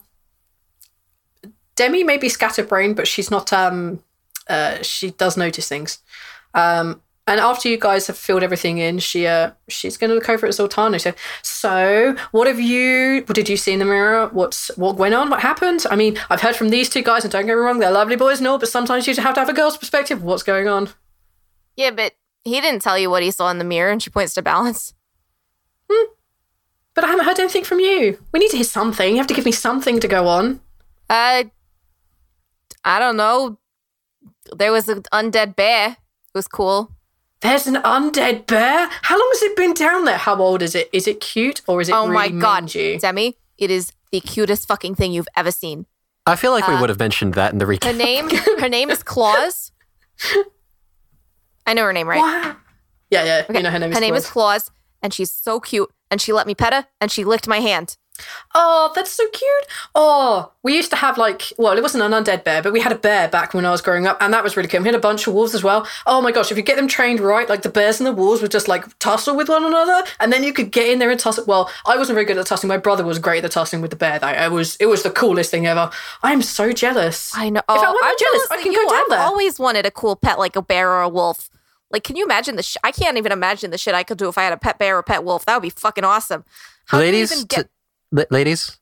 [1.75, 3.51] Demi may be scatterbrained, but she's not.
[3.51, 4.03] Um,
[4.47, 5.99] uh, she does notice things.
[6.53, 10.45] Um, and after you guys have filled everything in, she uh she's gonna look over
[10.45, 13.23] at said, "So, what have you?
[13.25, 14.27] What did you see in the mirror?
[14.27, 15.29] What's what went on?
[15.29, 15.85] What happened?
[15.89, 18.17] I mean, I've heard from these two guys, and don't get me wrong, they're lovely
[18.17, 20.21] boys and all, but sometimes you have to have a girl's perspective.
[20.21, 20.89] What's going on?
[21.77, 22.13] Yeah, but
[22.43, 24.93] he didn't tell you what he saw in the mirror, and she points to balance.
[25.89, 26.11] Hmm.
[26.93, 28.21] But I haven't heard anything from you.
[28.33, 29.11] We need to hear something.
[29.11, 30.59] You have to give me something to go on.
[31.09, 31.45] Uh,
[32.83, 33.57] I don't know.
[34.55, 35.91] There was an undead bear.
[35.91, 35.97] It
[36.33, 36.91] was cool.
[37.41, 38.89] There's an undead bear.
[39.01, 40.17] How long has it been down there?
[40.17, 40.89] How old is it?
[40.93, 42.97] Is it cute or is it oh my god, mangy?
[42.97, 43.37] Demi!
[43.57, 45.85] It is the cutest fucking thing you've ever seen.
[46.25, 47.83] I feel like we Uh, would have mentioned that in the recap.
[47.85, 48.29] Her name,
[48.59, 49.71] her name is Claus.
[51.65, 52.19] I know her name, right?
[52.19, 52.55] Wow.
[53.09, 53.45] Yeah, yeah.
[53.49, 54.63] Okay, You know her name is Her name is Claus.
[54.63, 54.71] Claus,
[55.01, 55.91] and she's so cute.
[56.09, 57.97] And she let me pet her, and she licked my hand.
[58.55, 59.65] Oh, that's so cute.
[59.95, 62.91] Oh, we used to have like, well, it wasn't an undead bear, but we had
[62.91, 64.81] a bear back when I was growing up, and that was really cool.
[64.81, 65.87] We had a bunch of wolves as well.
[66.05, 68.41] Oh my gosh, if you get them trained right, like the bears and the wolves
[68.43, 71.19] would just like tussle with one another, and then you could get in there and
[71.19, 71.45] tussle.
[71.47, 72.67] Well, I wasn't very good at tussling.
[72.69, 74.19] My brother was great at the tussling with the bear.
[74.19, 75.89] Though it was, it was the coolest thing ever.
[76.21, 77.31] I'm so jealous.
[77.35, 77.59] I know.
[77.61, 78.83] If I Oh, I'm jealous, jealous I can you.
[78.83, 79.19] go down I've there.
[79.19, 81.49] always wanted a cool pet like a bear or a wolf.
[81.89, 82.63] Like, can you imagine the?
[82.63, 84.77] Sh- I can't even imagine the shit I could do if I had a pet
[84.79, 85.45] bear or a pet wolf.
[85.45, 86.43] That would be fucking awesome.
[86.87, 87.69] How do you ladies, even get t-
[88.13, 88.77] la- ladies,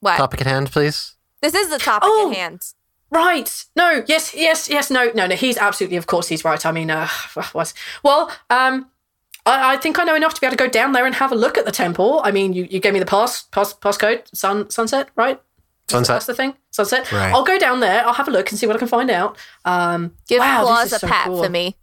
[0.00, 0.16] what?
[0.16, 1.16] topic at hand, please.
[1.42, 2.30] This is the topic Oh.
[2.30, 2.62] at hand.
[3.10, 3.64] Right.
[3.76, 4.04] No.
[4.06, 4.34] Yes.
[4.34, 4.68] Yes.
[4.68, 4.90] Yes.
[4.90, 5.10] No.
[5.14, 5.26] No.
[5.26, 5.34] No.
[5.36, 5.96] He's absolutely.
[5.96, 6.64] Of course, he's right.
[6.64, 7.08] I mean, uh,
[7.52, 7.72] what?
[8.02, 8.90] Well, um,
[9.44, 11.30] I, I think I know enough to be able to go down there and have
[11.32, 12.20] a look at the temple.
[12.24, 15.40] I mean, you, you gave me the pass, pass, passcode, sun, sunset, right?
[15.88, 16.14] Sunset.
[16.16, 16.54] That's the thing.
[16.72, 17.12] Sunset.
[17.12, 17.32] Right.
[17.32, 18.04] I'll go down there.
[18.04, 19.36] I'll have a look and see what I can find out.
[19.64, 21.44] Um, Give wow, this Claus a so pat cool.
[21.44, 21.76] for me.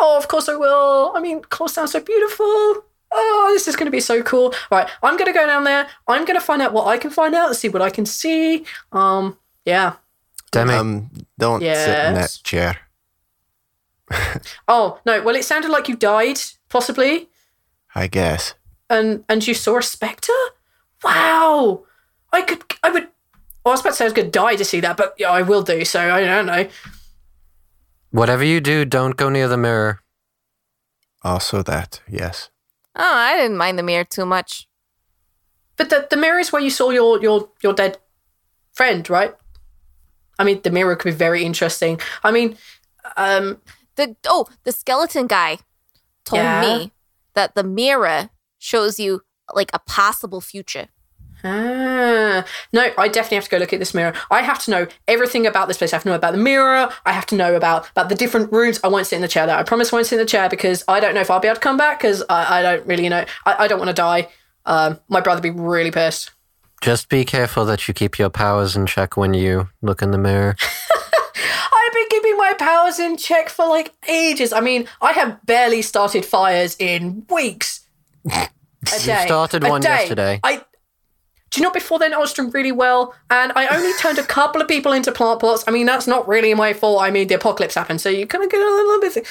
[0.00, 1.12] Oh, of course I will.
[1.14, 2.84] I mean, Claus sounds so beautiful.
[3.12, 4.52] Oh, this is going to be so cool.
[4.70, 5.86] Right, I'm going to go down there.
[6.08, 8.04] I'm going to find out what I can find out and see what I can
[8.06, 8.64] see.
[8.92, 9.94] Um, yeah.
[10.52, 11.68] Demi, Um, don't sit
[12.08, 12.78] in that chair.
[14.68, 15.22] Oh no.
[15.22, 16.38] Well, it sounded like you died,
[16.68, 17.28] possibly,
[17.94, 18.54] I guess.
[18.88, 20.32] and and you saw a specter.
[21.02, 21.84] Wow.
[22.32, 22.62] I could.
[22.82, 23.08] I would.
[23.64, 25.14] Well, I was about to say I was going to die to see that, but
[25.18, 25.84] yeah, I will do.
[25.84, 26.68] So I don't know.
[28.10, 30.00] whatever you do, don't go near the mirror.
[31.22, 32.50] Also that, yes.
[32.96, 34.68] Oh, I didn't mind the mirror too much.
[35.76, 37.98] But the the mirror is where you saw your your your dead
[38.72, 39.34] friend, right?
[40.38, 42.00] I mean, the mirror could be very interesting.
[42.24, 42.56] I mean,
[43.16, 43.60] um,
[43.96, 45.58] The oh, the skeleton guy
[46.24, 46.60] told Yeah?
[46.60, 46.92] me
[47.34, 49.22] that the mirror shows you
[49.54, 50.88] like a possible future.
[51.46, 54.12] Ah, no, I definitely have to go look at this mirror.
[54.30, 55.92] I have to know everything about this place.
[55.92, 56.88] I have to know about the mirror.
[57.04, 58.80] I have to know about about the different rooms.
[58.82, 59.46] I won't sit in the chair.
[59.46, 61.40] There, I promise I won't sit in the chair because I don't know if I'll
[61.40, 63.24] be able to come back because I, I don't really know.
[63.44, 64.28] I, I don't want to die.
[64.64, 66.32] Um, my brother would be really pissed.
[66.82, 70.18] Just be careful that you keep your powers in check when you look in the
[70.18, 70.56] mirror.
[70.94, 74.52] I've been keeping my powers in check for like ages.
[74.52, 77.86] I mean, I have barely started fires in weeks.
[78.94, 79.24] A day.
[79.26, 79.88] started one day.
[79.88, 80.40] yesterday.
[80.42, 80.62] I.
[81.50, 84.24] Do you know before then I was doing really well, and I only turned a
[84.24, 85.64] couple of people into plant pots.
[85.66, 87.02] I mean, that's not really my fault.
[87.02, 89.26] I mean, the apocalypse happened, so you kind of get a little bit.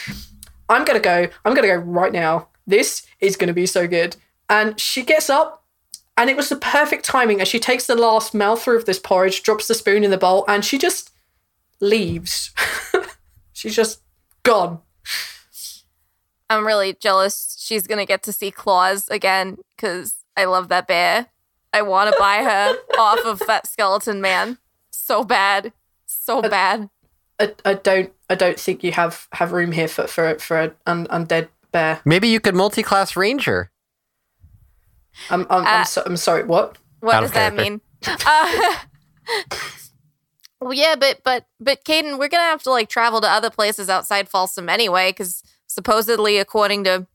[0.69, 1.27] I'm gonna go.
[1.43, 2.47] I'm gonna go right now.
[2.65, 4.15] This is gonna be so good.
[4.49, 5.65] And she gets up,
[6.17, 9.43] and it was the perfect timing as she takes the last mouthful of this porridge,
[9.43, 11.11] drops the spoon in the bowl, and she just
[11.79, 12.51] leaves.
[13.53, 14.01] She's just
[14.43, 14.79] gone.
[16.49, 17.57] I'm really jealous.
[17.59, 21.27] She's gonna get to see Claus again because I love that bear.
[21.75, 24.59] I want to buy her off of that skeleton man
[24.91, 25.73] so bad,
[26.05, 26.89] so bad.
[27.37, 28.13] I, I don't.
[28.29, 31.99] I don't think you have have room here for for for an un, undead bear.
[32.05, 33.71] Maybe you could multi-class ranger.
[35.29, 36.45] I'm I'm, Uh, I'm, so, I'm sorry.
[36.45, 36.77] What?
[37.01, 37.81] What does of that mean?
[38.07, 38.75] Uh,
[40.61, 43.89] well, yeah, but but but Caden, we're gonna have to like travel to other places
[43.89, 47.05] outside Folsom anyway, because supposedly, according to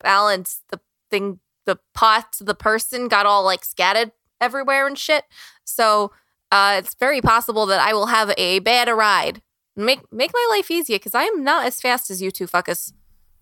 [0.00, 0.78] Balance, the
[1.10, 5.24] thing, the pot, the person got all like scattered everywhere and shit.
[5.64, 6.12] So
[6.50, 9.42] uh, it's very possible that I will have a bad ride.
[9.76, 12.92] Make make my life easier because I am not as fast as you two fuckers.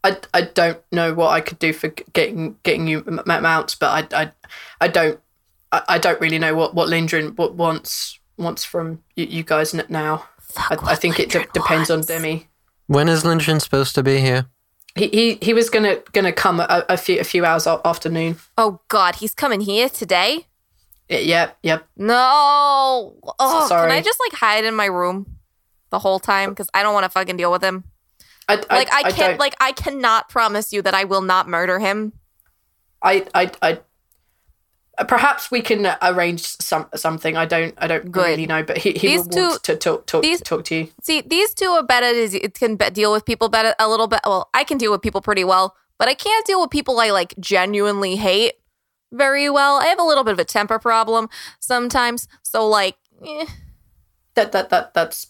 [0.05, 3.75] I, I don't know what I could do for getting getting you m- m- mounts,
[3.75, 4.33] but I I,
[4.81, 5.21] I don't
[5.73, 9.75] I, I don't really know what what Lindgren what wants wants from you, you guys
[9.75, 10.27] n- now.
[10.57, 12.49] I, I think it de- depends on Demi.
[12.87, 14.47] When is Lynchon supposed to be here?
[14.99, 18.37] He, he he was gonna gonna come a, a few a few hours a- afternoon.
[18.57, 20.47] Oh God, he's coming here today.
[21.09, 21.87] Yep yep.
[21.97, 23.15] No.
[23.39, 23.93] Oh, can sorry.
[23.93, 25.39] I just like hide in my room
[25.91, 27.85] the whole time because I don't want to fucking deal with him.
[28.49, 29.17] I, Like I, can't.
[29.17, 32.13] don't- like I cannot promise you that I will not murder him.
[33.03, 33.79] I I I
[35.07, 37.37] perhaps we can arrange some something.
[37.37, 38.25] I don't I don't Good.
[38.27, 40.75] really know, but he he These will want two- to talk talk these- talk to
[40.75, 40.89] you.
[41.03, 42.07] See, these two are better.
[42.09, 44.21] It can deal with people better a little bit.
[44.25, 47.11] Well, I can deal with people pretty well, but I can't deal with people I
[47.11, 48.55] like genuinely hate
[49.13, 49.77] very well.
[49.81, 51.29] I have a little bit of a temper problem
[51.61, 52.27] sometimes.
[52.43, 53.47] So like, eh.
[54.35, 55.29] That that that that's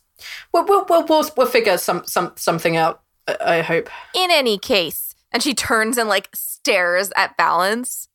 [0.52, 3.02] we'll we'll we'll, we'll, we'll figure some some something out.
[3.26, 3.88] I, I hope.
[4.14, 8.07] in any case, and she turns and like stares at Balance.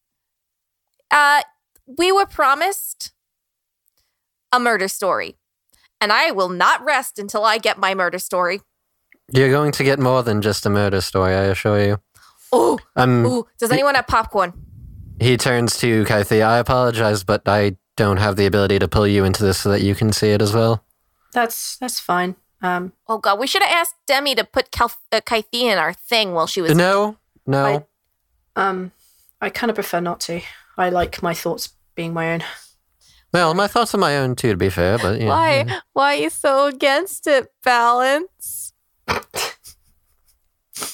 [1.14, 1.41] Uh,
[1.86, 3.11] we were promised
[4.51, 5.38] a murder story,
[6.01, 8.61] and I will not rest until I get my murder story.
[9.32, 11.99] You're going to get more than just a murder story, I assure you.
[12.51, 13.47] Oh, Um, ooh!
[13.59, 14.53] Does anyone have popcorn?
[15.20, 16.43] he turns to Kythia.
[16.45, 19.82] I apologize, but I don't have the ability to pull you into this so that
[19.82, 20.84] you can see it as well.
[21.32, 22.36] That's that's fine.
[22.61, 25.93] Um, Oh God, we should have asked Demi to put Cal- uh, Kythia in our
[25.93, 26.76] thing while she was.
[26.76, 27.86] No, no.
[28.55, 28.91] um,
[29.41, 30.41] I kind of prefer not to.
[30.78, 32.43] I like my thoughts being my own.
[33.32, 35.28] Well, my thoughts are my own too, to be fair, but yeah.
[35.28, 35.80] Why?
[35.93, 38.74] Why are you so against it, Balance?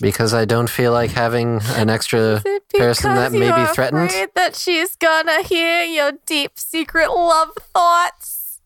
[0.01, 2.41] Because I don't feel like having an extra
[2.73, 4.11] person that may be threatened.
[4.35, 8.61] that she's gonna hear your deep secret love thoughts?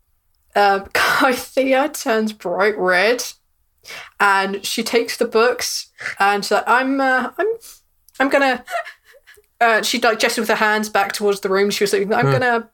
[0.56, 3.24] Um, Kythia turns bright red,
[4.20, 5.90] and she takes the books
[6.20, 7.48] and she's like, "I'm, uh, I'm,
[8.20, 8.64] I'm gonna."
[9.64, 11.70] Uh, she like gestured with her hands back towards the room.
[11.72, 12.70] She was like, "I'm gonna."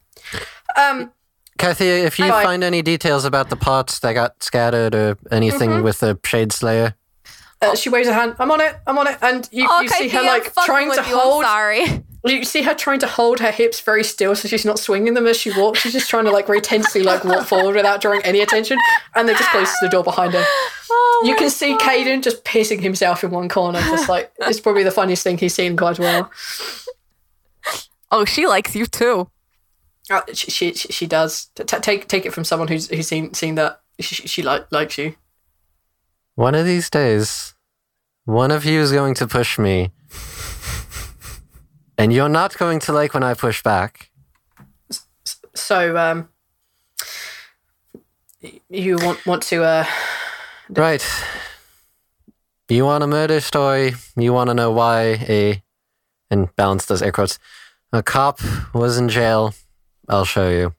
[0.75, 1.11] Um,
[1.57, 2.43] Kythia, if you Fine.
[2.45, 5.83] find any details about the pots that got scattered or anything Mm-hmm.
[5.83, 6.95] with the Shade Slayer,
[7.61, 8.35] uh, she waves her hand.
[8.39, 8.75] I'm on it.
[8.87, 9.17] I'm on it.
[9.21, 11.15] And you, oh, you see her Kythia, I'm like trying to with you.
[11.15, 11.43] I'm hold.
[11.43, 11.85] sorry.
[12.26, 15.26] You see her trying to hold her hips very still, so she's not swinging them
[15.26, 15.80] as she walks.
[15.80, 18.78] She's just trying to like very tensely like walk forward without drawing any attention,
[19.15, 20.43] and then just closes the door behind her.
[20.91, 21.82] Oh You can see God.
[21.82, 25.53] Caden just pissing himself in one corner, just like it's probably the funniest thing he's
[25.53, 26.32] seen quite a while.
[28.11, 29.30] Oh, she likes you too.
[30.09, 31.45] Uh, she, she she she does.
[31.55, 33.82] T- t- take take it from someone who's who's seen seen that.
[33.99, 35.15] She, she, she like likes you.
[36.36, 37.53] one of these days,
[38.26, 39.91] one of you is going to push me.
[42.00, 44.10] And you're not going to like when I push back.
[45.54, 46.30] So um,
[48.70, 49.86] you want want to uh
[50.70, 51.06] Right.
[52.70, 53.95] You want a murder story?
[54.16, 55.62] You want to know why a,
[56.32, 57.38] and Balance those air quotes,
[57.91, 58.39] a cop
[58.74, 59.54] was in jail?
[60.08, 60.76] I'll show you.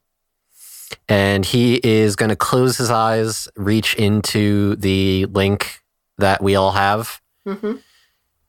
[1.09, 5.83] And he is going to close his eyes, reach into the link
[6.17, 7.83] that we all have, mhm.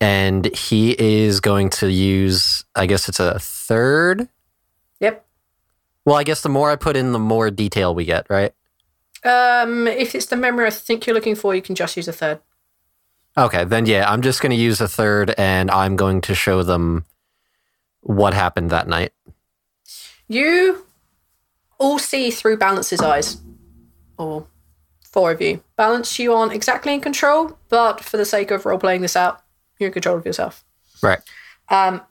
[0.02, 4.28] And he is going to use, I guess it's a third.
[5.00, 5.24] Yep.
[6.04, 8.54] Well, I guess the more I put in, the more detail we get, right?
[9.24, 12.14] Um, if it's the memory I think you're looking for, you can just use a
[12.14, 12.40] third.
[13.38, 16.64] Okay, then yeah, I'm just going to use a third and I'm going to show
[16.64, 17.06] them
[18.02, 19.14] what happened that night.
[20.28, 20.86] You
[21.78, 23.38] all see through Balance's eyes,
[24.18, 24.48] or
[25.04, 25.64] four of you.
[25.76, 29.44] Balance, you aren't exactly in control, but for the sake of role playing this out,
[29.82, 30.64] you're in control of yourself.
[31.02, 31.20] Right.
[31.70, 32.02] Um,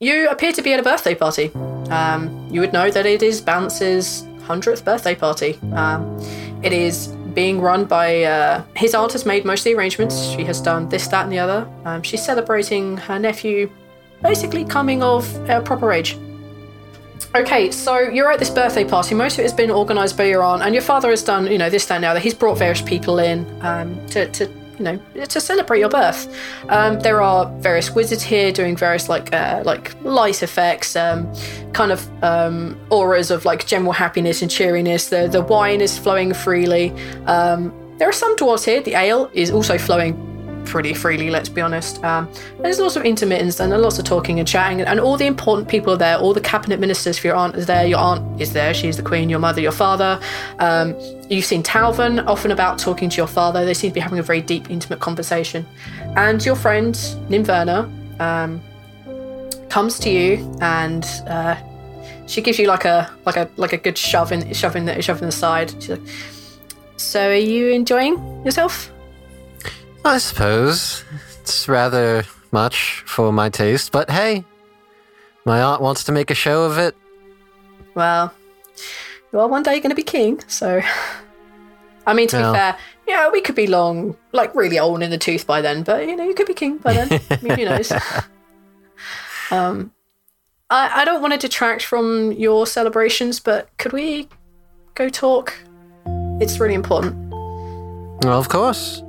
[0.00, 1.50] you appear to be at a birthday party.
[1.90, 5.58] Um, you would know that it is Balance's 100th birthday party.
[5.72, 6.18] Um,
[6.62, 10.22] it is being run by uh, his aunt has made most of the arrangements.
[10.30, 11.68] She has done this, that, and the other.
[11.84, 13.70] Um, she's celebrating her nephew
[14.22, 16.16] basically coming of a proper age.
[17.34, 19.14] Okay, so you're at this birthday party.
[19.14, 21.58] Most of it has been organised by your aunt, and your father has done, you
[21.58, 22.20] know, this, that, and the other.
[22.20, 24.46] He's brought various people in um, to, to,
[24.84, 26.28] know, to celebrate your birth.
[26.68, 31.32] Um, there are various wizards here doing various like, uh, like light effects, um,
[31.72, 35.08] kind of um, auras of like general happiness and cheeriness.
[35.08, 36.92] The the wine is flowing freely.
[37.26, 38.80] Um, there are some dwarves here.
[38.80, 40.33] The ale is also flowing
[40.64, 42.02] pretty freely, let's be honest.
[42.04, 45.68] Um, there's lots of intermittence and lots of talking and chatting, and, all the important
[45.68, 46.16] people are there.
[46.16, 47.86] All the cabinet ministers for your aunt is there.
[47.86, 48.72] Your aunt is there.
[48.72, 49.28] She's the queen.
[49.28, 50.20] Your mother, your father.
[50.60, 50.96] Um,
[51.28, 53.64] you've seen Talvin often about talking to your father.
[53.64, 55.66] They seem to be having a very deep, intimate conversation.
[56.16, 56.94] And your friend
[57.28, 57.90] Nimverna
[58.20, 58.62] um,
[59.68, 61.56] comes to you, and uh,
[62.26, 65.02] she gives you like a like a like a good shove in shove in the
[65.02, 65.70] shove in the side.
[65.70, 66.00] She's like,
[66.96, 68.93] "So, are you enjoying yourself?"
[70.04, 71.04] I suppose
[71.40, 74.44] it's rather much for my taste, but hey,
[75.44, 76.94] my aunt wants to make a show of it.
[77.94, 78.32] Well,
[79.32, 80.82] you are one day going to be king, so.
[82.06, 82.52] I mean, to Well.
[82.52, 82.76] be fair,
[83.08, 86.14] yeah, we could be long, like really old in the tooth by then, but you
[86.16, 87.20] know, you could be king by then.
[87.30, 87.92] I mean, who knows?
[89.50, 89.92] Um,
[90.70, 94.26] I, I don't want to detract from your celebrations, but could we
[94.94, 95.54] go talk?
[96.40, 97.14] It's really important.
[98.24, 99.02] Well, of course.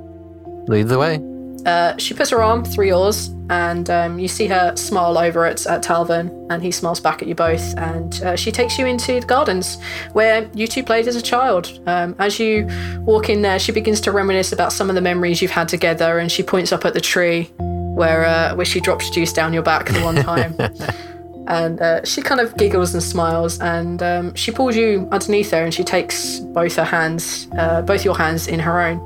[0.68, 1.18] Lead the way.
[1.66, 5.66] uh, she puts her arm through yours, and um, you see her smile over at,
[5.66, 7.76] at Talvin, and he smiles back at you both.
[7.76, 9.78] And uh, she takes you into the gardens
[10.12, 11.80] where you two played as a child.
[11.86, 12.68] Um, as you
[13.00, 16.18] walk in there, she begins to reminisce about some of the memories you've had together,
[16.18, 19.62] and she points up at the tree where uh, where she dropped juice down your
[19.62, 20.54] back the one time.
[21.48, 25.64] and uh, she kind of giggles and smiles, and um, she pulls you underneath her,
[25.64, 29.00] and she takes both her hands, uh, both your hands, in her own,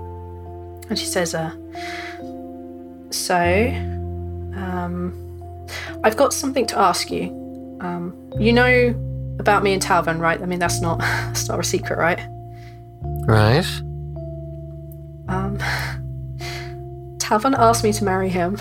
[0.91, 1.51] and she says, uh,
[3.11, 3.37] "So,
[4.57, 5.15] um,
[6.05, 7.31] I've got something to ask you.
[7.81, 8.95] Um, you know
[9.39, 10.41] about me and Talvin, right?
[10.43, 12.21] I mean, that's not that's not a secret, right?
[13.27, 13.67] Right?
[15.29, 15.57] Um,
[17.19, 18.59] Talvin asked me to marry him."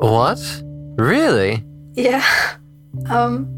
[0.00, 0.40] What?
[0.96, 1.62] Really?
[1.94, 2.24] Yeah.
[3.08, 3.56] Um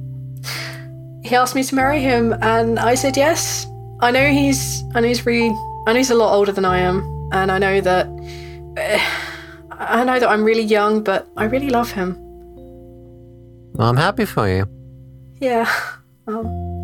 [1.24, 3.66] he asked me to marry him and I said yes.
[4.02, 6.78] I know he's I know he's really I know he's a lot older than I
[6.78, 6.98] am
[7.30, 8.08] and I know that
[8.76, 9.00] eh,
[9.70, 12.16] I know that I'm really young but I really love him.
[13.74, 14.66] Well, I'm happy for you.
[15.40, 15.72] Yeah.
[16.26, 16.82] Um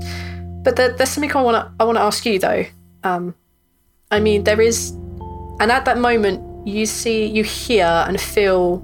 [0.63, 2.65] but there, there's something I want to I want to ask you though.
[3.03, 3.35] Um
[4.13, 4.91] I mean there is
[5.59, 8.79] and at that moment you see you hear and feel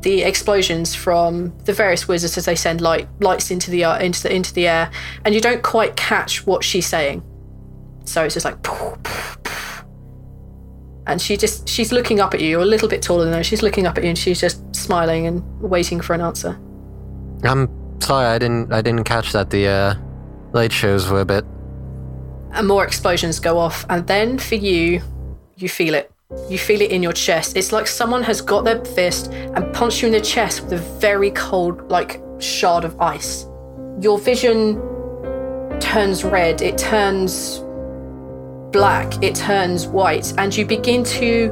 [0.00, 4.22] the explosions from the various wizards as they send light lights into the uh, into
[4.22, 4.90] the into the air,
[5.24, 7.22] and you don't quite catch what she's saying.
[8.06, 8.56] So it's just like,
[11.06, 12.48] and she just she's looking up at you.
[12.48, 13.44] You're a little bit taller than her.
[13.44, 16.58] She's looking up at you, and she's just smiling and waiting for an answer.
[17.44, 17.68] I'm
[18.00, 19.50] sorry, I didn't I didn't catch that.
[19.50, 19.94] The uh,
[20.52, 21.44] light shows were a bit.
[22.52, 25.02] And more explosions go off, and then for you,
[25.56, 26.10] you feel it.
[26.48, 27.56] You feel it in your chest.
[27.56, 30.78] It's like someone has got their fist and punched you in the chest with a
[30.98, 33.46] very cold, like, shard of ice.
[34.00, 34.80] Your vision
[35.78, 37.62] turns red, it turns
[38.72, 41.50] black, it turns white, and you begin to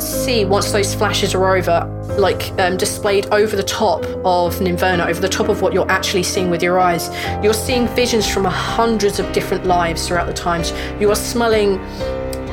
[0.00, 1.86] see once those flashes are over,
[2.18, 6.24] like um, displayed over the top of Nimverna, over the top of what you're actually
[6.24, 7.10] seeing with your eyes.
[7.42, 10.72] You're seeing visions from hundreds of different lives throughout the times.
[11.00, 11.78] You are smelling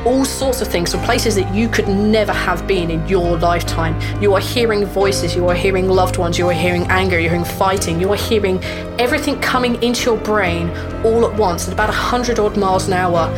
[0.04, 4.00] all sorts of things from places that you could never have been in your lifetime.
[4.22, 7.44] You are hearing voices, you are hearing loved ones, you are hearing anger, you're hearing
[7.44, 8.62] fighting, you are hearing
[8.98, 10.70] everything coming into your brain
[11.04, 13.28] all at once at about 100 odd miles an hour.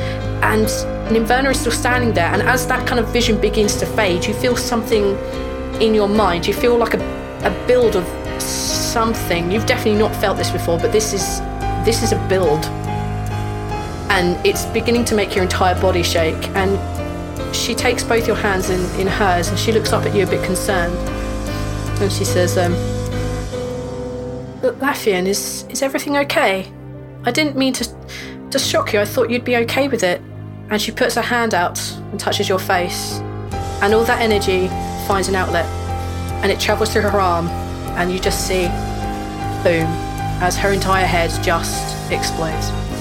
[0.43, 0.67] And
[1.13, 4.35] Nimverna is still standing there, and as that kind of vision begins to fade, you
[4.35, 5.17] feel something
[5.81, 6.47] in your mind.
[6.47, 7.01] You feel like a,
[7.45, 8.07] a build of
[8.41, 9.51] something.
[9.51, 11.41] You've definitely not felt this before, but this is
[11.85, 12.65] this is a build
[14.13, 16.49] and it's beginning to make your entire body shake.
[16.51, 16.77] And
[17.57, 20.27] she takes both your hands in, in hers and she looks up at you a
[20.27, 20.95] bit concerned.
[21.99, 22.75] And she says, um,
[24.81, 26.71] Lafian, is, is everything okay?
[27.25, 27.97] I didn't mean to,
[28.51, 29.01] to shock you.
[29.01, 30.21] I thought you'd be okay with it.
[30.69, 33.19] And she puts her hand out and touches your face.
[33.81, 34.69] And all that energy
[35.09, 35.65] finds an outlet.
[36.45, 37.49] And it travels through her arm.
[37.97, 38.65] And you just see,
[39.65, 39.89] boom,
[40.43, 42.92] as her entire head just explodes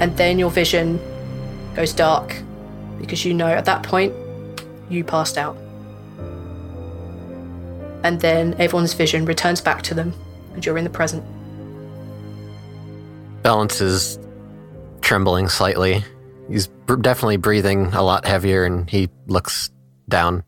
[0.00, 1.00] and then your vision
[1.74, 2.36] goes dark
[2.98, 4.14] because you know at that point
[4.88, 5.56] you passed out.
[8.04, 10.14] And then everyone's vision returns back to them
[10.54, 11.24] and you're in the present.
[13.42, 14.18] Balance is
[15.00, 16.04] trembling slightly.
[16.48, 19.70] He's br- definitely breathing a lot heavier and he looks
[20.08, 20.44] down.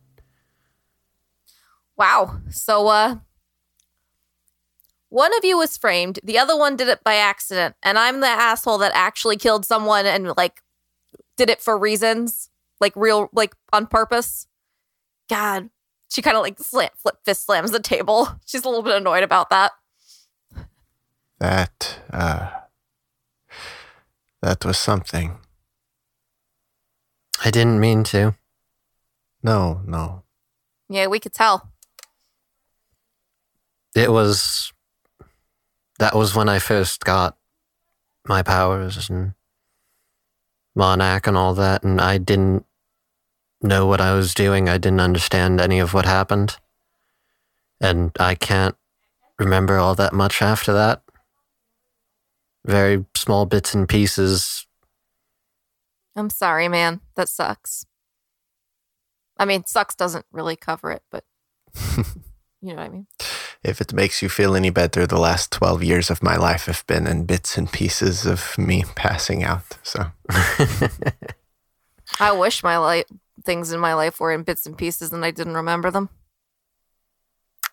[1.97, 2.41] Wow.
[2.51, 3.17] So, uh,
[5.11, 8.29] one of you was framed, the other one did it by accident, and I'm the
[8.29, 10.63] asshole that actually killed someone and like
[11.37, 12.49] did it for reasons,
[12.81, 14.47] like real, like on purpose.
[15.29, 15.71] God,
[16.09, 18.29] she kind of like slam, flip fist slams the table.
[18.47, 19.73] She's a little bit annoyed about that.
[21.41, 22.51] That, uh,
[24.43, 25.39] that was something.
[27.45, 28.37] I didn't mean to.
[29.43, 30.23] No, no.
[30.89, 31.73] Yeah, we could tell.
[33.97, 34.73] It was
[36.01, 37.37] that was when I first got
[38.27, 39.35] my powers and
[40.75, 42.65] Monarch and all that, and I didn't
[43.61, 44.69] know what I was doing.
[44.69, 46.57] I didn't understand any of what happened.
[47.83, 48.77] And I can't
[49.39, 51.03] remember all that much after that.
[52.65, 54.67] Very small bits and pieces.
[56.17, 57.01] I'm sorry, man.
[57.17, 57.85] That sucks.
[59.39, 61.25] I mean, sucks doesn't really cover it, but
[62.63, 63.07] you know what I mean?
[63.63, 66.87] If it makes you feel any better, the last 12 years of my life have
[66.87, 69.79] been in bits and pieces of me passing out.
[69.83, 70.07] So
[72.21, 73.05] I wish my life
[73.45, 76.09] things in my life were in bits and pieces and I didn't remember them.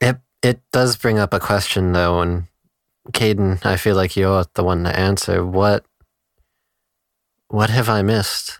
[0.01, 2.47] It it does bring up a question though, and
[3.11, 5.45] Caden, I feel like you're the one to answer.
[5.45, 5.85] What
[7.47, 8.59] what have I missed?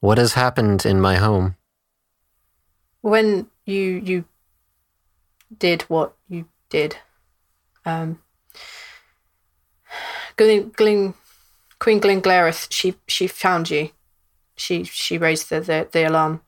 [0.00, 1.56] What has happened in my home?
[3.00, 4.24] When you you
[5.62, 6.96] did what you did,
[7.86, 8.20] um,
[10.36, 11.14] Queen
[12.00, 13.90] Glenglareth, she she found you.
[14.56, 16.40] She she raised the the, the alarm.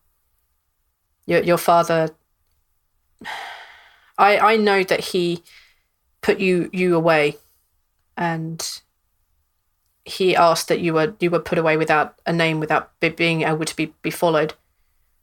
[1.26, 2.10] Your your father.
[4.18, 5.44] I I know that he
[6.20, 7.36] put you you away,
[8.16, 8.60] and
[10.04, 13.42] he asked that you were you were put away without a name, without be, being
[13.42, 14.54] able to be, be followed.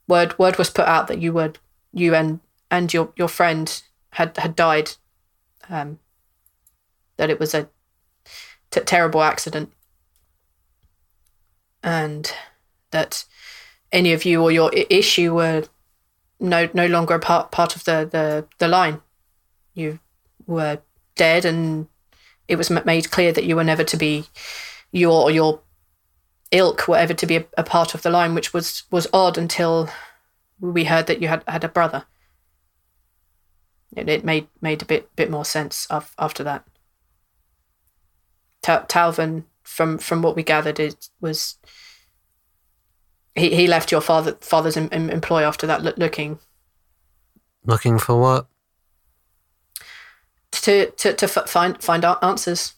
[0.08, 1.52] Word word was put out that you were
[1.94, 2.40] you and
[2.72, 4.92] and your your friend had had died.
[5.70, 6.00] Um,
[7.18, 7.70] that it was a
[8.72, 9.72] t- terrible accident,
[11.84, 12.34] and
[12.90, 13.26] that
[13.92, 15.66] any of you or your issue were
[16.40, 19.02] no no longer a part part of the the the line.
[19.74, 20.00] You
[20.48, 20.80] were
[21.16, 21.88] dead, and
[22.48, 24.26] it was made clear that you were never to be
[24.92, 25.62] your or your
[26.52, 29.38] ilk were ever to be a, a part of the line, which was was odd
[29.38, 29.90] until
[30.60, 32.06] we heard that you had had a brother.
[33.96, 36.66] It, it made made a bit bit more sense af, after that.
[38.62, 41.58] Ta- Talvin, from from what we gathered, it was
[43.36, 46.40] he, he left your father father's em, em, employ after that, loo- looking
[47.66, 48.48] Looking for what?
[50.52, 52.74] to to to f- find find out answers.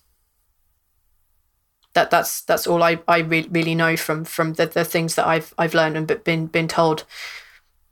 [1.93, 5.27] That that's that's all I I re- really know from from the, the things that
[5.27, 7.05] I've I've learned and be- been been told.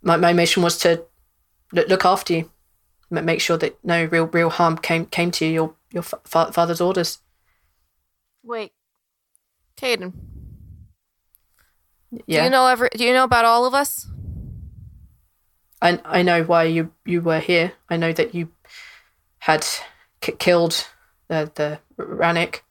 [0.01, 1.03] My my mission was to
[1.71, 2.51] look, look after you,
[3.11, 5.51] make sure that no real real harm came came to you.
[5.51, 7.19] Your your fa- father's orders.
[8.43, 8.71] Wait,
[9.77, 10.13] Caden,
[12.25, 12.89] Yeah, do you know every?
[12.95, 14.07] Do you know about all of us?
[15.81, 17.73] I I know why you you were here.
[17.89, 18.49] I know that you
[19.39, 19.65] had
[20.21, 20.87] k- killed
[21.27, 22.61] the the Rannick.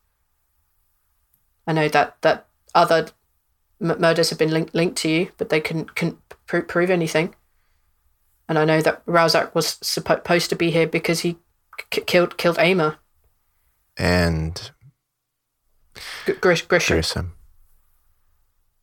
[1.66, 3.08] I know that that other
[3.80, 7.34] m- murders have been linked linked to you, but they couldn't couldn't pr- prove anything.
[8.50, 11.38] And I know that Rauzak was supposed to be here because he
[11.92, 12.98] k- killed killed Ama
[13.96, 14.72] And
[16.26, 16.88] G- Grish- Grisham.
[16.88, 17.32] Grissom.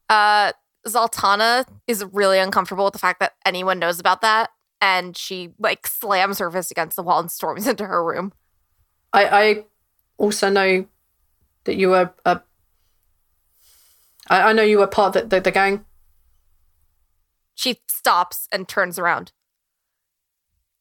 [0.08, 0.54] Uh,
[0.88, 5.86] Zaltanna is really uncomfortable with the fact that anyone knows about that, and she like
[5.86, 8.32] slams her fist against the wall and storms into her room.
[9.12, 9.66] I I
[10.18, 10.86] also know
[11.66, 12.40] that you were a.
[14.30, 15.84] I, I know you were part of the, the, the gang.
[17.54, 19.34] She stops and turns around.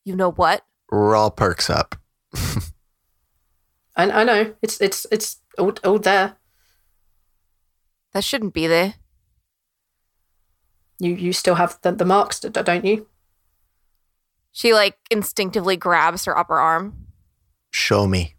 [0.06, 0.64] You know what?
[0.92, 1.96] Rhal perks up.
[3.96, 6.36] I, I know it's it's it's all, all there.
[8.12, 8.94] That shouldn't be there.
[11.00, 13.08] You you still have the, the marks, don't you?
[14.52, 17.08] She like instinctively grabs her upper arm.
[17.72, 18.36] Show me.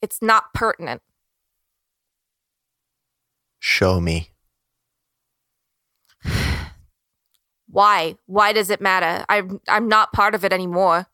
[0.00, 1.02] It's not pertinent.
[3.60, 4.30] Show me.
[7.72, 8.16] Why?
[8.26, 9.24] Why does it matter?
[9.30, 11.06] I'm I'm not part of it anymore.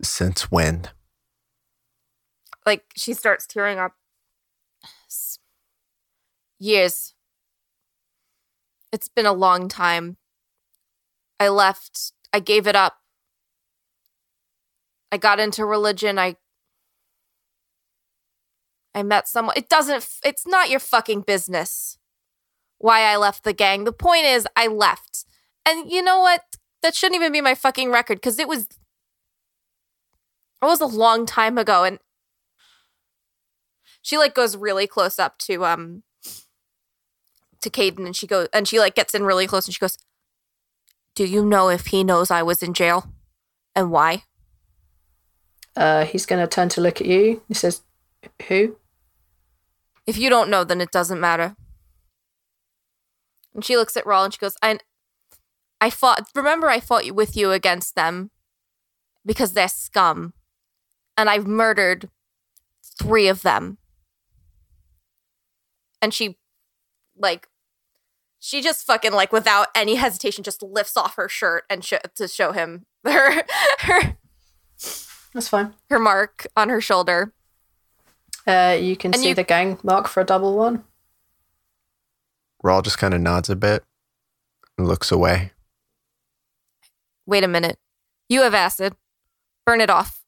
[0.00, 0.88] Since when?
[2.64, 3.94] Like she starts tearing up.
[6.60, 7.14] Years.
[8.92, 10.18] It's been a long time.
[11.40, 12.12] I left.
[12.32, 12.98] I gave it up.
[15.10, 16.16] I got into religion.
[16.16, 16.36] I
[18.94, 19.54] I met someone.
[19.56, 21.98] It doesn't it's not your fucking business
[22.78, 23.84] why I left the gang.
[23.84, 25.24] The point is I left.
[25.66, 26.42] And you know what?
[26.82, 28.68] That shouldn't even be my fucking record cuz it was
[30.62, 31.98] it was a long time ago and
[34.02, 36.02] she like goes really close up to um
[37.60, 39.98] to Caden and she goes and she like gets in really close and she goes
[41.18, 43.12] do you know if he knows I was in jail
[43.74, 44.22] and why?
[45.74, 47.42] Uh, he's going to turn to look at you.
[47.48, 47.82] He says,
[48.46, 48.76] "Who?"
[50.06, 51.56] If you don't know, then it doesn't matter.
[53.54, 54.78] And she looks at Rhal and she goes, I,
[55.80, 58.30] I fought, remember I fought with you against them
[59.24, 60.34] because they're scum.
[61.16, 62.08] And I've murdered
[62.98, 63.78] three of them.
[66.00, 66.38] And she,
[67.16, 67.48] like,
[68.38, 72.28] she just fucking, like, without any hesitation, just lifts off her shirt and sh- to
[72.28, 73.42] show him her,
[73.80, 74.16] her,
[75.34, 75.74] That's fine.
[75.90, 77.32] her mark on her shoulder.
[78.46, 80.84] Uh, you can And see you- the gang mark for a double one.
[82.62, 83.84] Rhal just kind of nods a bit
[84.76, 85.52] and looks away.
[87.26, 87.78] Wait a minute.
[88.28, 88.94] You have acid.
[89.66, 90.24] Burn it off.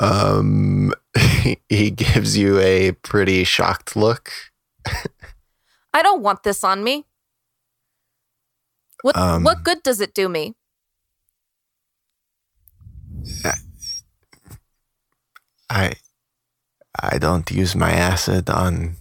[0.00, 0.92] Um,
[1.68, 4.30] he gives you a pretty shocked look.
[5.92, 7.04] I don't want this on me.
[9.02, 10.54] What Um, what good does it do me?
[15.68, 15.94] I
[16.98, 18.96] I don't use my acid on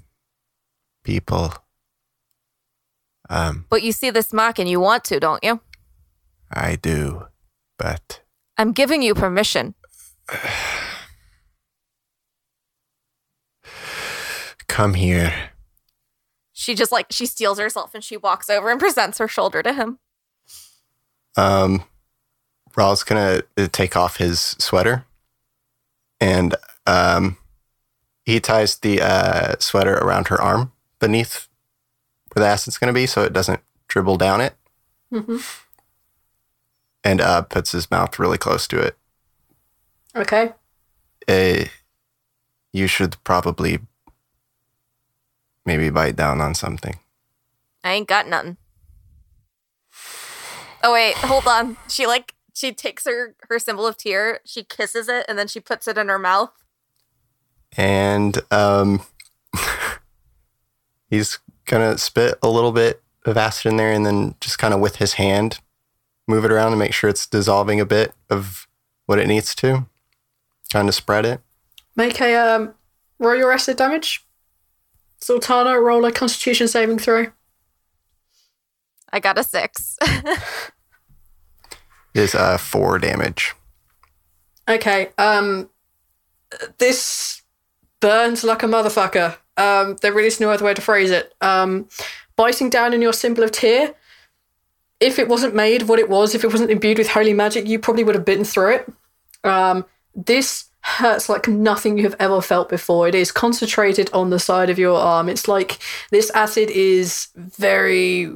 [1.05, 1.53] people.
[3.29, 5.61] Um, But you see this mark and you want to, don't you?
[6.51, 7.27] I do,
[7.79, 8.21] but
[8.57, 9.73] I'm giving you permission.
[14.67, 15.51] come here.
[16.51, 19.73] She just like she steals herself and she walks over and presents her shoulder to
[19.73, 19.99] him.
[21.37, 21.83] Um,
[22.75, 25.05] Rhal's gonna uh, take off his sweater,
[26.19, 26.55] and
[26.85, 27.37] um,
[28.23, 30.71] he ties the uh, sweater around her arm
[31.05, 31.47] beneath
[32.33, 34.55] where the acid's gonna be, so it doesn't dribble down it,
[35.11, 35.37] hmm
[37.03, 38.97] and uh, puts his mouth really close to it.
[40.15, 40.53] Okay.
[41.27, 41.65] Uh,
[42.73, 43.77] you should probably
[45.65, 46.97] maybe bite down on something.
[47.83, 48.57] I ain't got nothing.
[50.83, 51.77] Oh wait, hold on.
[51.89, 55.59] She like she takes her her symbol of Tyr, she kisses it, and then she
[55.59, 56.51] puts it in her mouth.
[57.77, 59.01] and um,
[61.15, 64.79] he's gonna spit a little bit of acid in there, and then just kind of
[64.79, 65.59] with his hand
[66.27, 68.67] move it around and make sure it's dissolving a bit of
[69.05, 69.85] what it needs to,
[70.71, 71.41] kind of spread it.
[71.95, 72.73] Make a um,
[73.19, 74.25] roll your acid damage.
[75.21, 77.27] Zaltanna, roll a Constitution saving throw.
[79.11, 79.97] I got a six.
[82.13, 83.53] Is uh four damage.
[84.67, 85.09] Okay.
[85.17, 85.69] Um,
[86.77, 87.41] this
[87.99, 89.37] burns like a motherfucker.
[89.57, 91.33] Um, there really is no other way to phrase it.
[91.41, 91.87] Um,
[92.35, 93.93] biting down in your symbol of Tyr.
[94.99, 97.79] If it wasn't made what it was, if it wasn't imbued with holy magic, you
[97.79, 98.93] probably would have bitten through it.
[99.43, 103.07] Um, this hurts like nothing you have ever felt before.
[103.07, 105.27] It is concentrated on the side of your arm.
[105.29, 105.79] It's like
[106.11, 108.31] this acid is very.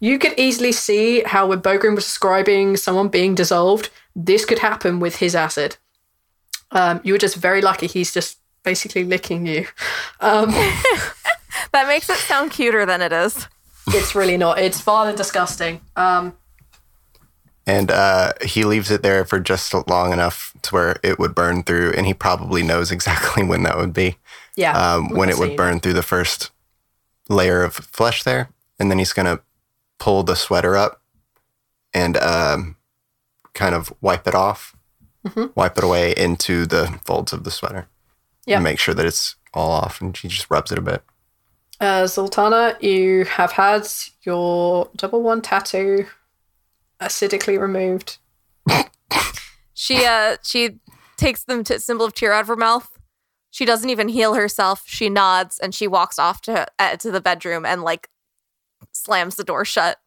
[0.00, 4.98] You could easily see how when Bogrim was describing someone being dissolved, this could happen
[4.98, 5.76] with his acid.
[6.72, 7.86] Um, you were just very lucky.
[7.86, 9.66] He's just basically licking you.
[10.20, 10.50] Um,
[11.72, 13.46] that makes it sound cuter than it is.
[13.88, 14.58] it's really not.
[14.58, 15.80] It's far disgusting.
[15.96, 16.34] Um,
[17.66, 21.62] And uh, he leaves it there for just long enough to where it would burn
[21.62, 24.16] through, and he probably knows exactly when that would be.
[24.56, 24.72] yeah.
[24.72, 26.50] um, when it would you burn through the first
[27.28, 28.48] layer of flesh there,
[28.78, 29.40] and then he's gonna
[29.98, 31.02] pull the sweater up
[31.92, 32.76] and um,
[33.54, 34.74] kind of wipe it off,
[35.26, 35.50] Mhm.
[35.54, 37.86] wipe it away into the folds of the sweater,
[38.48, 38.56] Yeah.
[38.56, 40.00] and make sure that it's all off.
[40.00, 41.02] And she just rubs it a bit.
[41.80, 43.86] Uh, Zaltanna, you have had
[44.22, 46.06] your double one tattoo
[47.00, 48.18] acidically removed.
[49.80, 50.80] She uh she
[51.16, 52.98] takes the t- symbol of Tyr out of her mouth.
[53.50, 54.82] She doesn't even heal herself.
[54.86, 58.08] She nods and she walks off to uh, to the bedroom and like
[58.90, 59.98] slams the door shut.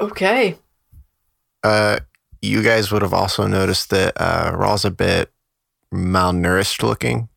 [0.00, 0.58] Okay.
[1.62, 2.00] Uh,
[2.42, 5.30] you guys would have also noticed that uh, Rhal's a bit
[5.92, 7.28] malnourished looking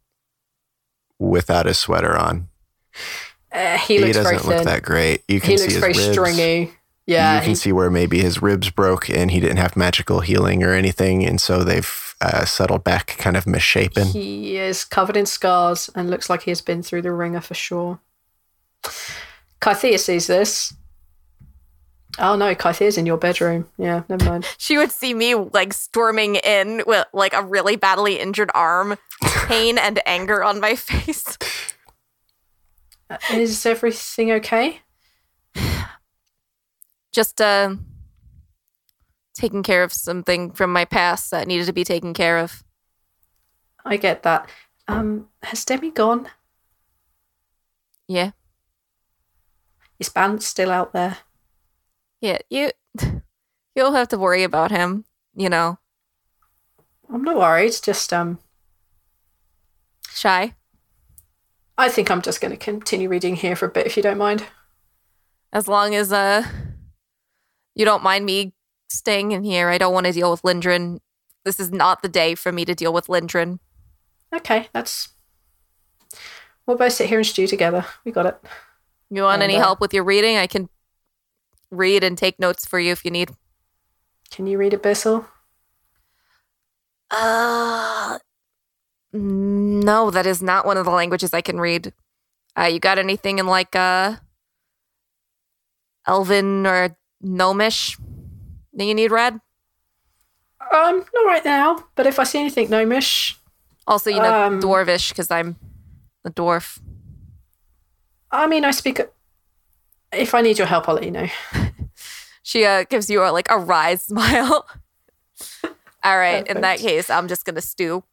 [1.17, 2.47] without his sweater on.
[3.51, 4.65] Uh, he, looks doesn't look thin.
[4.65, 5.23] that great.
[5.27, 6.11] You can he see looks his very ribs.
[6.11, 6.73] stringy.
[7.07, 7.35] Yeah.
[7.35, 10.63] you can he- see where maybe his ribs broke and he didn't have magical healing
[10.63, 14.07] or anything, and so they've uh, settled back, kind of misshapen.
[14.09, 17.55] He is covered in scars and looks like he has been through the ringer for
[17.55, 17.99] sure.
[19.61, 20.73] Kythia sees this.
[22.17, 23.67] Oh no, Kythia's in your bedroom.
[23.77, 24.47] Yeah, never mind.
[24.57, 29.77] She would see me like storming in with like a really badly injured arm, pain
[29.77, 31.37] and anger on my face.
[33.09, 34.81] Uh, Is everything okay?
[37.11, 37.75] Just uh
[39.33, 42.63] taking care of something from my past that needed to be taken care of.
[43.85, 44.49] I get that.
[44.87, 46.27] Um, has Demi gone?
[48.07, 48.31] Yeah.
[49.97, 51.19] Is Bant still out there?
[52.21, 52.71] Yeah, you
[53.75, 55.05] you'll have to worry about him,
[55.35, 55.79] you know.
[57.11, 57.73] I'm not worried.
[57.81, 58.39] Just um,
[60.09, 60.53] Shy.
[61.77, 64.17] I think I'm just going to continue reading here for a bit, if you don't
[64.17, 64.43] mind.
[65.51, 66.43] As long as uh
[67.73, 68.53] you don't mind me
[68.89, 69.69] staying in here.
[69.69, 70.99] I don't want to deal with Lindren.
[71.45, 73.59] This is not the day for me to deal with Lindren.
[74.35, 75.09] Okay, that's.
[76.65, 77.85] We'll both sit here and stew together.
[78.03, 78.43] We got it.
[79.09, 80.37] You want any uh, help with your reading?
[80.37, 80.69] I can
[81.71, 83.31] read and take notes for you if you need.
[84.31, 85.25] Can you read Abyssal?
[87.11, 88.19] Uh
[89.11, 91.93] no, that is not one of the languages I can read.
[92.57, 94.17] Uh you got anything in like uh
[96.07, 97.97] Elven or Gnomish
[98.73, 99.39] that you need read?
[100.71, 101.85] Um, not right now.
[101.95, 103.37] But if I see anything gnomish,
[103.87, 105.55] Also, you know Um, Dwarvish because I'm
[106.23, 106.79] a dwarf.
[108.31, 109.01] I mean, I speak.
[110.11, 111.27] If I need your help, I'll let you know.
[112.41, 114.65] She uh, gives you a, like a wry smile.
[116.03, 118.03] All right, in that case, I'm just gonna stew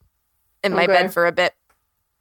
[0.62, 0.92] in my Okay.
[0.92, 1.54] bed for a bit,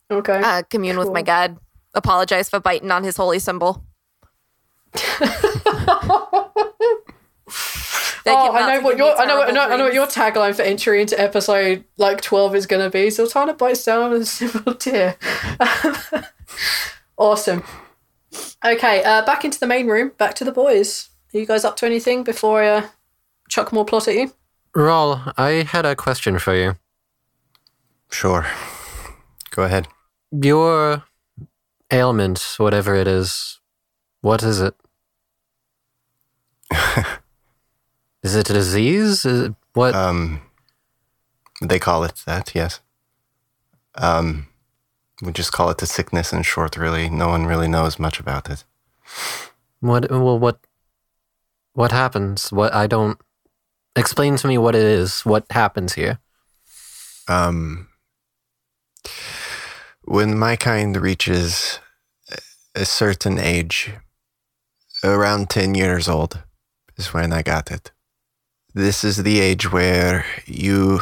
[0.10, 0.40] Okay.
[0.42, 1.58] uh, commune with my god.
[1.94, 3.84] apologize for biting on his holy symbol.
[8.28, 10.56] Oh, I know what your I know, what, I know I know what your tagline
[10.56, 13.08] for entry into episode like twelve is going to be.
[13.10, 15.16] Zaltanna bites down with a simple Tyr.
[17.18, 17.64] awesome.
[18.64, 20.12] Okay, uh, back into the main room.
[20.18, 21.10] Back to the boys.
[21.34, 22.88] Are you guys up to anything before I uh,
[23.50, 24.34] chuck more plot at you?
[24.74, 26.76] Rhal, I had a question for you.
[28.10, 28.46] Sure.
[29.52, 29.88] Go ahead.
[30.32, 31.04] Your
[31.92, 33.60] ailment, whatever it is,
[34.22, 34.76] what is it?
[38.24, 39.26] is it a disease?
[39.26, 39.94] Is it, what?
[39.94, 40.42] Um,
[41.62, 42.82] they call it that, yes.
[43.96, 44.48] Um,
[45.22, 47.10] we just call it the sickness in short, really.
[47.10, 48.64] No one really knows much about it.
[49.80, 50.10] What?
[50.10, 50.60] Well, what?
[51.74, 52.52] What happens?
[52.52, 52.74] What?
[52.74, 53.20] I don't.
[53.96, 55.22] Explain to me what it is.
[55.22, 56.20] What happens here?
[57.28, 57.88] Um,
[60.04, 61.80] when my kind reaches
[62.76, 63.92] a certain age,
[65.04, 66.44] around 10 years old,
[66.98, 67.92] is when I got it.
[68.74, 71.00] This is the age where you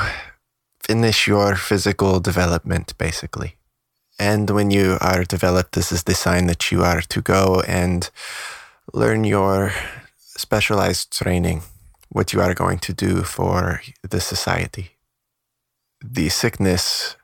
[0.80, 3.58] finish your physical development, basically.
[4.20, 8.10] And when you are developed, this is the sign that you are to go and
[8.94, 9.74] learn your
[10.18, 11.64] specialized training,
[12.10, 14.92] what you are going to do for the society.
[16.04, 17.16] The sickness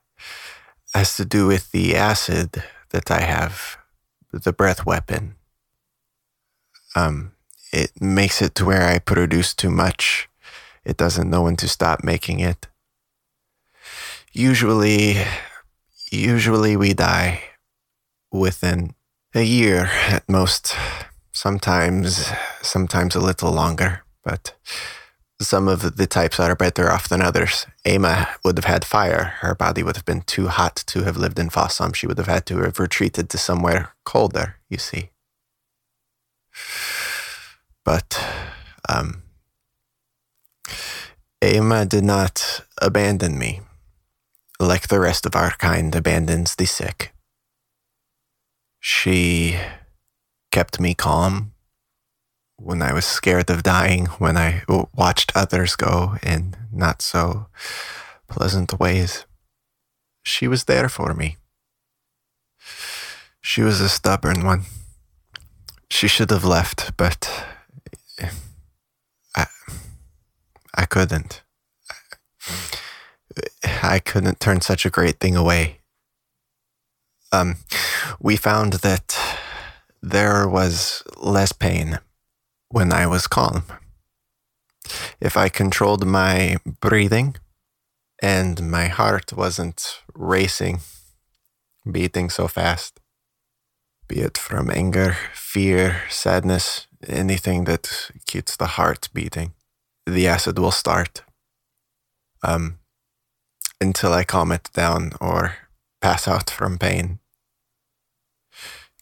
[0.93, 3.77] has to do with the acid that I have,
[4.31, 5.35] the breath weapon.
[6.95, 7.33] Um,
[7.71, 10.27] it makes it to where I produce too much.
[10.83, 12.67] It doesn't know when to stop making it.
[14.31, 15.17] Usually,
[16.11, 17.41] usually we die
[18.31, 18.95] within
[19.33, 20.75] a year at most.
[21.31, 22.29] Sometimes,
[22.61, 24.55] sometimes a little longer, but
[25.41, 27.65] some of the types are better off than others.
[27.85, 29.35] Ama would have had fire.
[29.39, 31.95] Her body would have been too hot to have lived in Fossum.
[31.95, 35.11] She would have had to have retreated to somewhere colder, you see.
[37.85, 38.21] But
[38.89, 39.23] um,
[41.41, 43.61] Ama did not abandon me
[44.59, 47.13] like the rest of our kind abandons the sick.
[48.79, 49.57] She
[50.51, 51.53] kept me calm
[52.57, 54.63] when I was scared of dying, when I
[54.93, 57.47] watched others go in not so
[58.27, 59.25] pleasant ways.
[60.23, 61.37] She was there for me.
[63.41, 64.63] She was a stubborn one.
[65.89, 67.45] She should have left, but
[69.35, 69.47] I,
[70.75, 71.41] I couldn't.
[71.89, 71.95] I
[73.99, 75.79] couldn't turn such a great thing away.
[77.31, 77.57] Um,
[78.19, 79.17] we found that
[80.01, 81.99] there was less pain
[82.69, 83.63] when I was calm.
[85.21, 87.35] If I controlled my breathing
[88.21, 90.79] and my heart wasn't racing,
[91.89, 92.99] beating so fast,
[94.07, 99.53] be it from anger, fear, sadness, anything that keeps the heart beating,
[100.07, 101.21] the acid will start.
[102.43, 102.78] Um,
[103.81, 105.55] until I calm it down or
[106.01, 107.19] pass out from pain.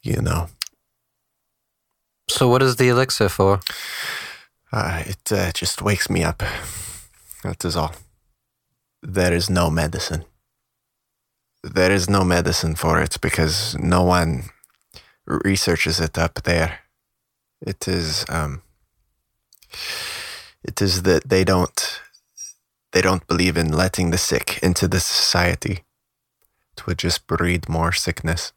[0.04, 0.49] You know.
[2.30, 3.60] So, what is the elixir for?
[4.72, 6.44] Uh, it uh, just wakes me up.
[7.44, 7.94] That is all.
[9.02, 10.26] There is no medicine.
[11.64, 14.49] There is no medicine for it because no one
[15.26, 16.80] researches it up there.
[17.62, 18.62] It is um
[20.64, 22.02] it is that they don't
[22.98, 25.84] they don't believe in letting the sick into the society.
[26.76, 28.53] It would just breed more sickness.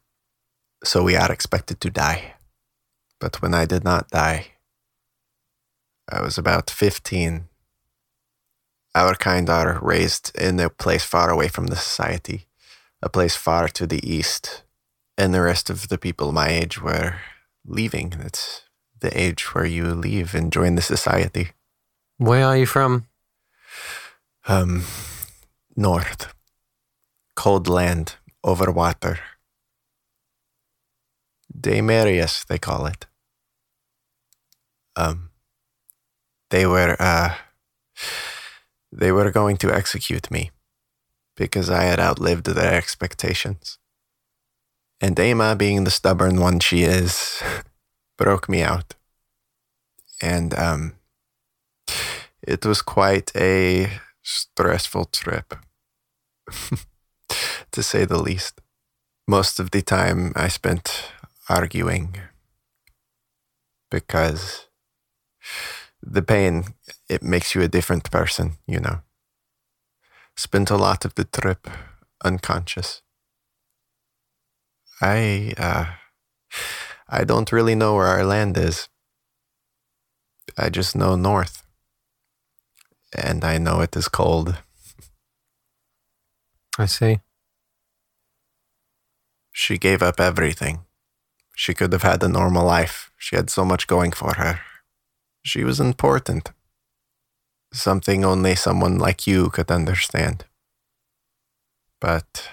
[0.83, 2.33] So we are expected to die.
[3.19, 4.47] But when I did not die,
[6.11, 7.49] I was about 15.
[8.95, 12.47] Our kind are raised in a place far away from the society,
[13.03, 14.63] a place far to the east.
[15.19, 17.17] And the rest of the people my age were
[17.63, 18.15] leaving.
[18.21, 18.63] It's
[19.01, 21.51] the age where you leave and join the society.
[22.17, 23.05] Where are you from?
[24.47, 24.83] Um,
[25.75, 26.33] north.
[27.35, 29.19] Cold land, over water.
[31.57, 33.05] Daemarius, they call it.
[34.95, 35.29] Um,
[36.49, 37.35] they were, uh,
[38.91, 40.51] they were going to execute me
[41.35, 43.77] because I had outlived their expectations.
[44.99, 47.41] And Ama, being the stubborn one she is,
[48.17, 48.95] broke me out.
[50.21, 50.95] And, um,
[52.41, 53.89] it was quite a
[54.23, 55.53] stressful trip,
[57.71, 58.61] to say the least.
[59.27, 61.11] Most of the time I spent
[61.47, 62.17] arguing
[63.89, 64.67] because
[66.01, 66.65] the pain,
[67.09, 69.01] it makes you a different person, you know.
[70.35, 71.67] Spent a lot of the trip
[72.23, 73.01] unconscious.
[75.01, 75.85] I, uh,
[77.07, 78.87] I don't really know where our land is.
[80.57, 81.60] I just know north.
[83.15, 84.57] And I know it is cold.
[86.77, 87.19] I see.
[89.51, 90.85] She gave up everything.
[91.55, 93.11] She could have had a normal life.
[93.17, 94.61] She had so much going for her.
[95.43, 96.51] She was important.
[97.73, 100.45] Something only someone like you could understand.
[101.99, 102.49] But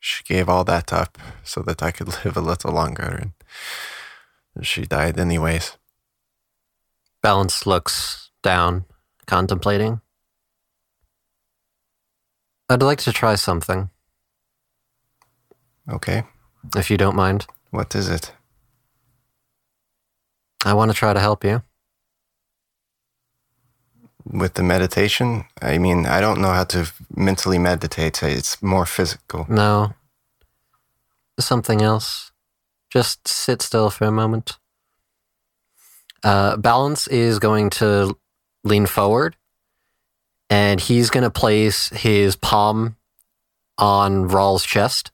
[0.00, 3.30] she gave all that up so that I could live a little longer,
[4.54, 5.76] and she died anyways.
[7.22, 8.84] Balance looks down,
[9.26, 10.00] contemplating.
[12.68, 13.90] I'd like to try something,
[15.90, 16.22] Okay,
[16.76, 17.46] if you don't mind.
[17.70, 18.32] what is it?
[20.64, 21.62] I want to try to help you.
[24.24, 25.44] With the meditation?
[25.60, 28.22] I mean, I don't know how to mentally meditate.
[28.22, 29.44] It's more physical.
[29.48, 29.94] No.
[31.40, 32.30] Something else.
[32.88, 34.58] Just sit still for a moment.
[36.22, 38.16] Uh, Balance is going to
[38.64, 39.36] lean forward
[40.52, 42.96] and he's going to place his palm
[43.78, 45.10] on Rhal's chest.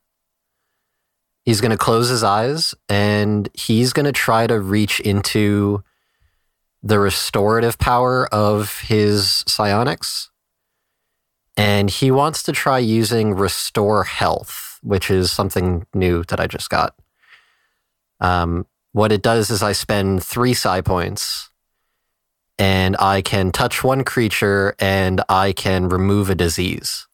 [1.44, 5.84] He's going to close his eyes and he's going to try to reach into
[6.82, 10.30] the restorative power of his psionics.
[11.56, 16.68] And he wants to try using Restore Health, which is something new that I just
[16.68, 16.94] got.
[18.20, 21.47] Um, what it does is I spend three psi points
[22.58, 27.06] and I can touch one creature and I can remove a disease.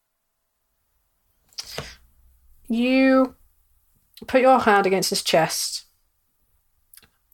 [2.67, 3.35] You
[4.25, 5.85] put your hand against his chest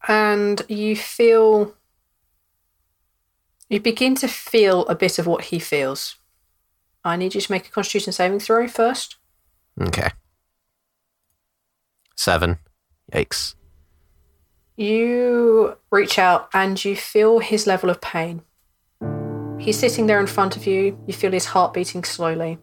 [0.08, 1.76] and you feel.
[3.70, 6.18] You begin to feel a bit of what he feels.
[7.06, 9.16] I need you to make a constitution saving throw first.
[9.80, 10.10] Okay.
[12.18, 12.60] Seven.
[13.14, 13.56] Yikes.
[14.82, 18.42] You reach out and you feel his level of pain.
[19.60, 20.98] He's sitting there in front of you.
[21.06, 22.58] You feel his heart beating slowly.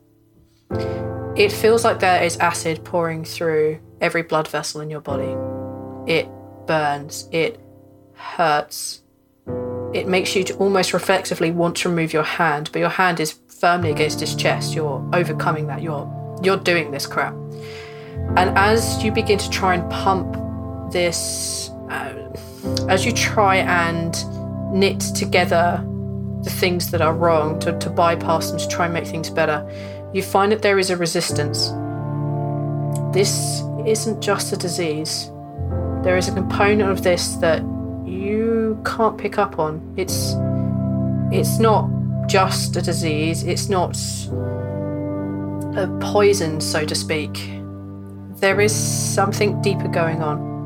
[1.37, 5.33] It feels like there is acid pouring through every blood vessel in your body.
[6.13, 6.29] It
[6.67, 7.29] burns.
[7.31, 7.61] It
[8.15, 9.03] hurts.
[9.95, 13.39] It makes you to almost reflexively want to remove your hand, but your hand is
[13.61, 14.75] firmly against his chest.
[14.75, 15.83] You're overcoming that.
[15.83, 16.13] You're
[16.43, 17.35] you're doing this crap.
[18.37, 20.37] And as you begin to try and pump
[20.91, 22.13] this, uh,
[22.89, 24.15] as you try and
[24.73, 25.85] knit together
[26.43, 29.67] the things that are wrong to, to bypass them to try and make things better,
[30.13, 31.69] you find that there is a resistance.
[33.13, 35.31] This isn't just a disease.
[36.03, 37.63] There is a component of this that
[38.07, 39.95] you can't pick up on.
[39.97, 40.35] It's
[41.31, 41.89] it's not
[42.27, 43.43] just a disease.
[43.43, 43.97] It's not
[45.77, 47.35] a poison, so to speak.
[48.37, 50.58] There is something deeper going on.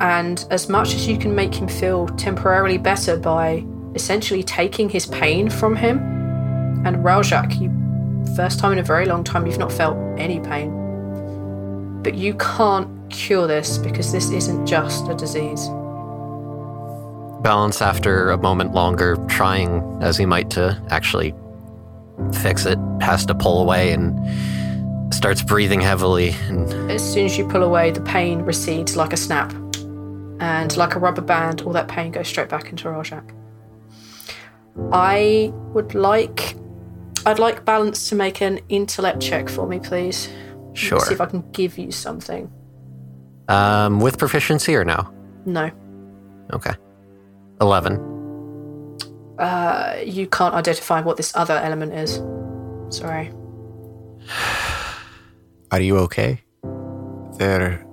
[0.00, 3.64] And as much as you can make him feel temporarily better by
[3.94, 5.98] essentially taking his pain from him,
[6.86, 7.68] and Raljak, you
[8.36, 10.72] first time in a very long time you've not felt any pain.
[12.02, 15.66] But you can't cure this because this isn't just a disease.
[17.42, 21.34] Balance after a moment longer, trying as he might to actually
[22.42, 24.14] fix it, has to pull away and
[25.12, 26.36] starts breathing heavily.
[26.48, 29.52] And As soon as you pull away, the pain recedes like a snap.
[30.40, 33.34] And like a rubber band, all that pain goes straight back into Raljak.
[34.92, 36.54] I would like
[37.26, 40.28] I'd like balance to make an intellect check for me, please.
[40.74, 41.00] Sure.
[41.00, 42.50] See if I can give you something.
[43.48, 45.10] um, with proficiency or no?
[45.46, 45.70] No.
[46.52, 46.72] Okay.
[47.60, 47.96] 11.
[49.38, 52.22] Uh, you can't identify what this other element is.
[52.96, 53.32] Sorry.
[55.70, 56.40] Are you okay?
[57.38, 57.84] There,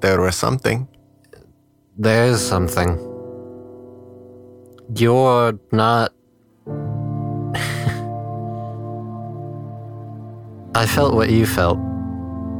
[0.00, 0.88] there was something.
[1.98, 2.98] There's something.
[4.96, 6.12] You're not.
[10.74, 11.76] I felt what you felt,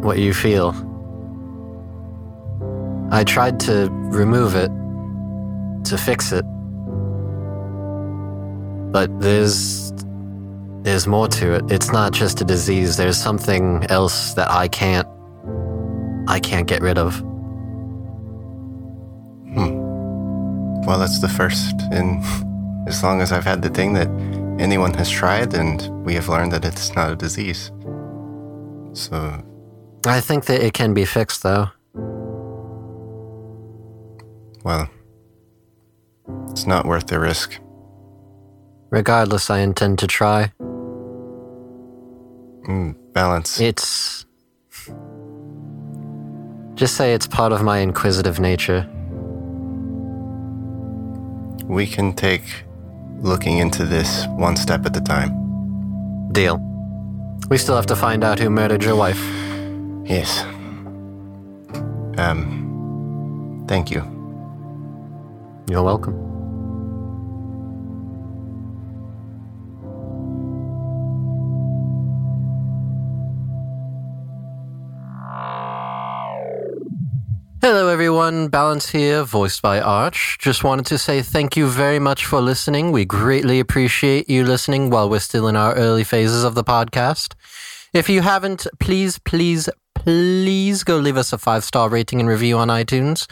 [0.02, 0.74] what you feel.
[3.10, 4.70] I tried to remove it,
[5.88, 6.44] to fix it.
[8.92, 9.92] But there's.
[10.82, 11.70] There's more to it.
[11.70, 15.09] It's not just a disease, there's something else that I can't.
[16.28, 17.22] I can't get rid of.
[20.86, 22.22] Well, that's the first in
[22.88, 24.09] as long as I've had the thing that
[24.60, 27.70] anyone has tried, and we have learned that it's not a disease.
[28.92, 29.42] So,
[30.06, 31.68] I think that it can be fixed, though.
[34.64, 34.88] well,
[36.50, 37.59] it's not worth the risk.
[38.90, 40.52] Regardless, I intend to try.
[42.68, 43.59] Mm, balance.
[43.60, 44.26] It's
[46.74, 48.88] Just say it's part of my inquisitive nature.
[51.72, 52.64] We can take
[53.16, 55.32] looking into this one step at a time.
[56.30, 56.58] Deal.
[57.48, 59.18] We still have to find out who murdered your wife.
[60.04, 60.42] Yes.
[62.18, 64.02] Um, thank you.
[65.70, 66.31] You're welcome.
[78.02, 78.48] Everyone.
[78.48, 80.36] Balance here, voiced by Arch.
[80.40, 82.90] Just wanted to say thank you very much for listening.
[82.90, 87.34] We greatly appreciate you listening while we're still in our early phases of the podcast.
[87.92, 92.58] If you haven't, please, please, please go leave us a five star rating and review
[92.58, 93.28] on iTunes.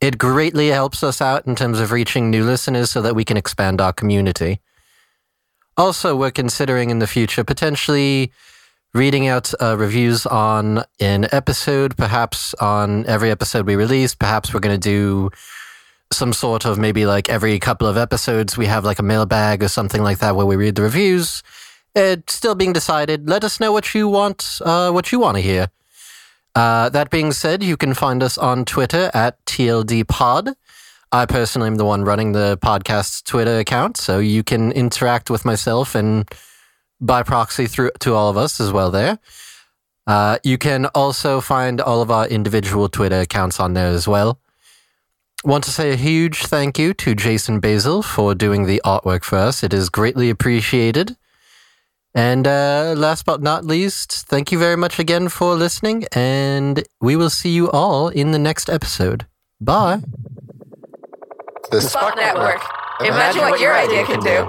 [0.00, 3.36] It greatly helps us out in terms of reaching new listeners so that we can
[3.36, 4.60] expand our community.
[5.76, 8.32] Also, we're considering in the future potentially
[8.98, 14.12] reading out uh, reviews on an episode, perhaps on every episode we release.
[14.12, 15.30] Perhaps we're going to do
[16.12, 19.68] some sort of maybe like every couple of episodes we have like a mailbag or
[19.68, 21.44] something like that where we read the reviews.
[21.94, 23.28] It's still being decided.
[23.28, 25.68] Let us know what you want, uh, what you want to hear.
[26.56, 30.56] Uh, that being said, you can find us on Twitter at TLDpod.
[31.12, 35.44] I personally am the one running the podcast's Twitter account, so you can interact with
[35.44, 36.28] myself and
[37.00, 39.18] by proxy through to all of us as well there.
[40.06, 44.40] Uh, you can also find all of our individual Twitter accounts on there as well.
[45.44, 49.36] Want to say a huge thank you to Jason Basil for doing the artwork for
[49.36, 49.62] us.
[49.62, 51.16] It is greatly appreciated.
[52.14, 57.14] And uh, last but not least, thank you very much again for listening, and we
[57.14, 59.26] will see you all in the next episode.
[59.60, 60.00] Bye.
[61.70, 62.62] The Spot Network.
[63.00, 64.48] Imagine what your idea can do.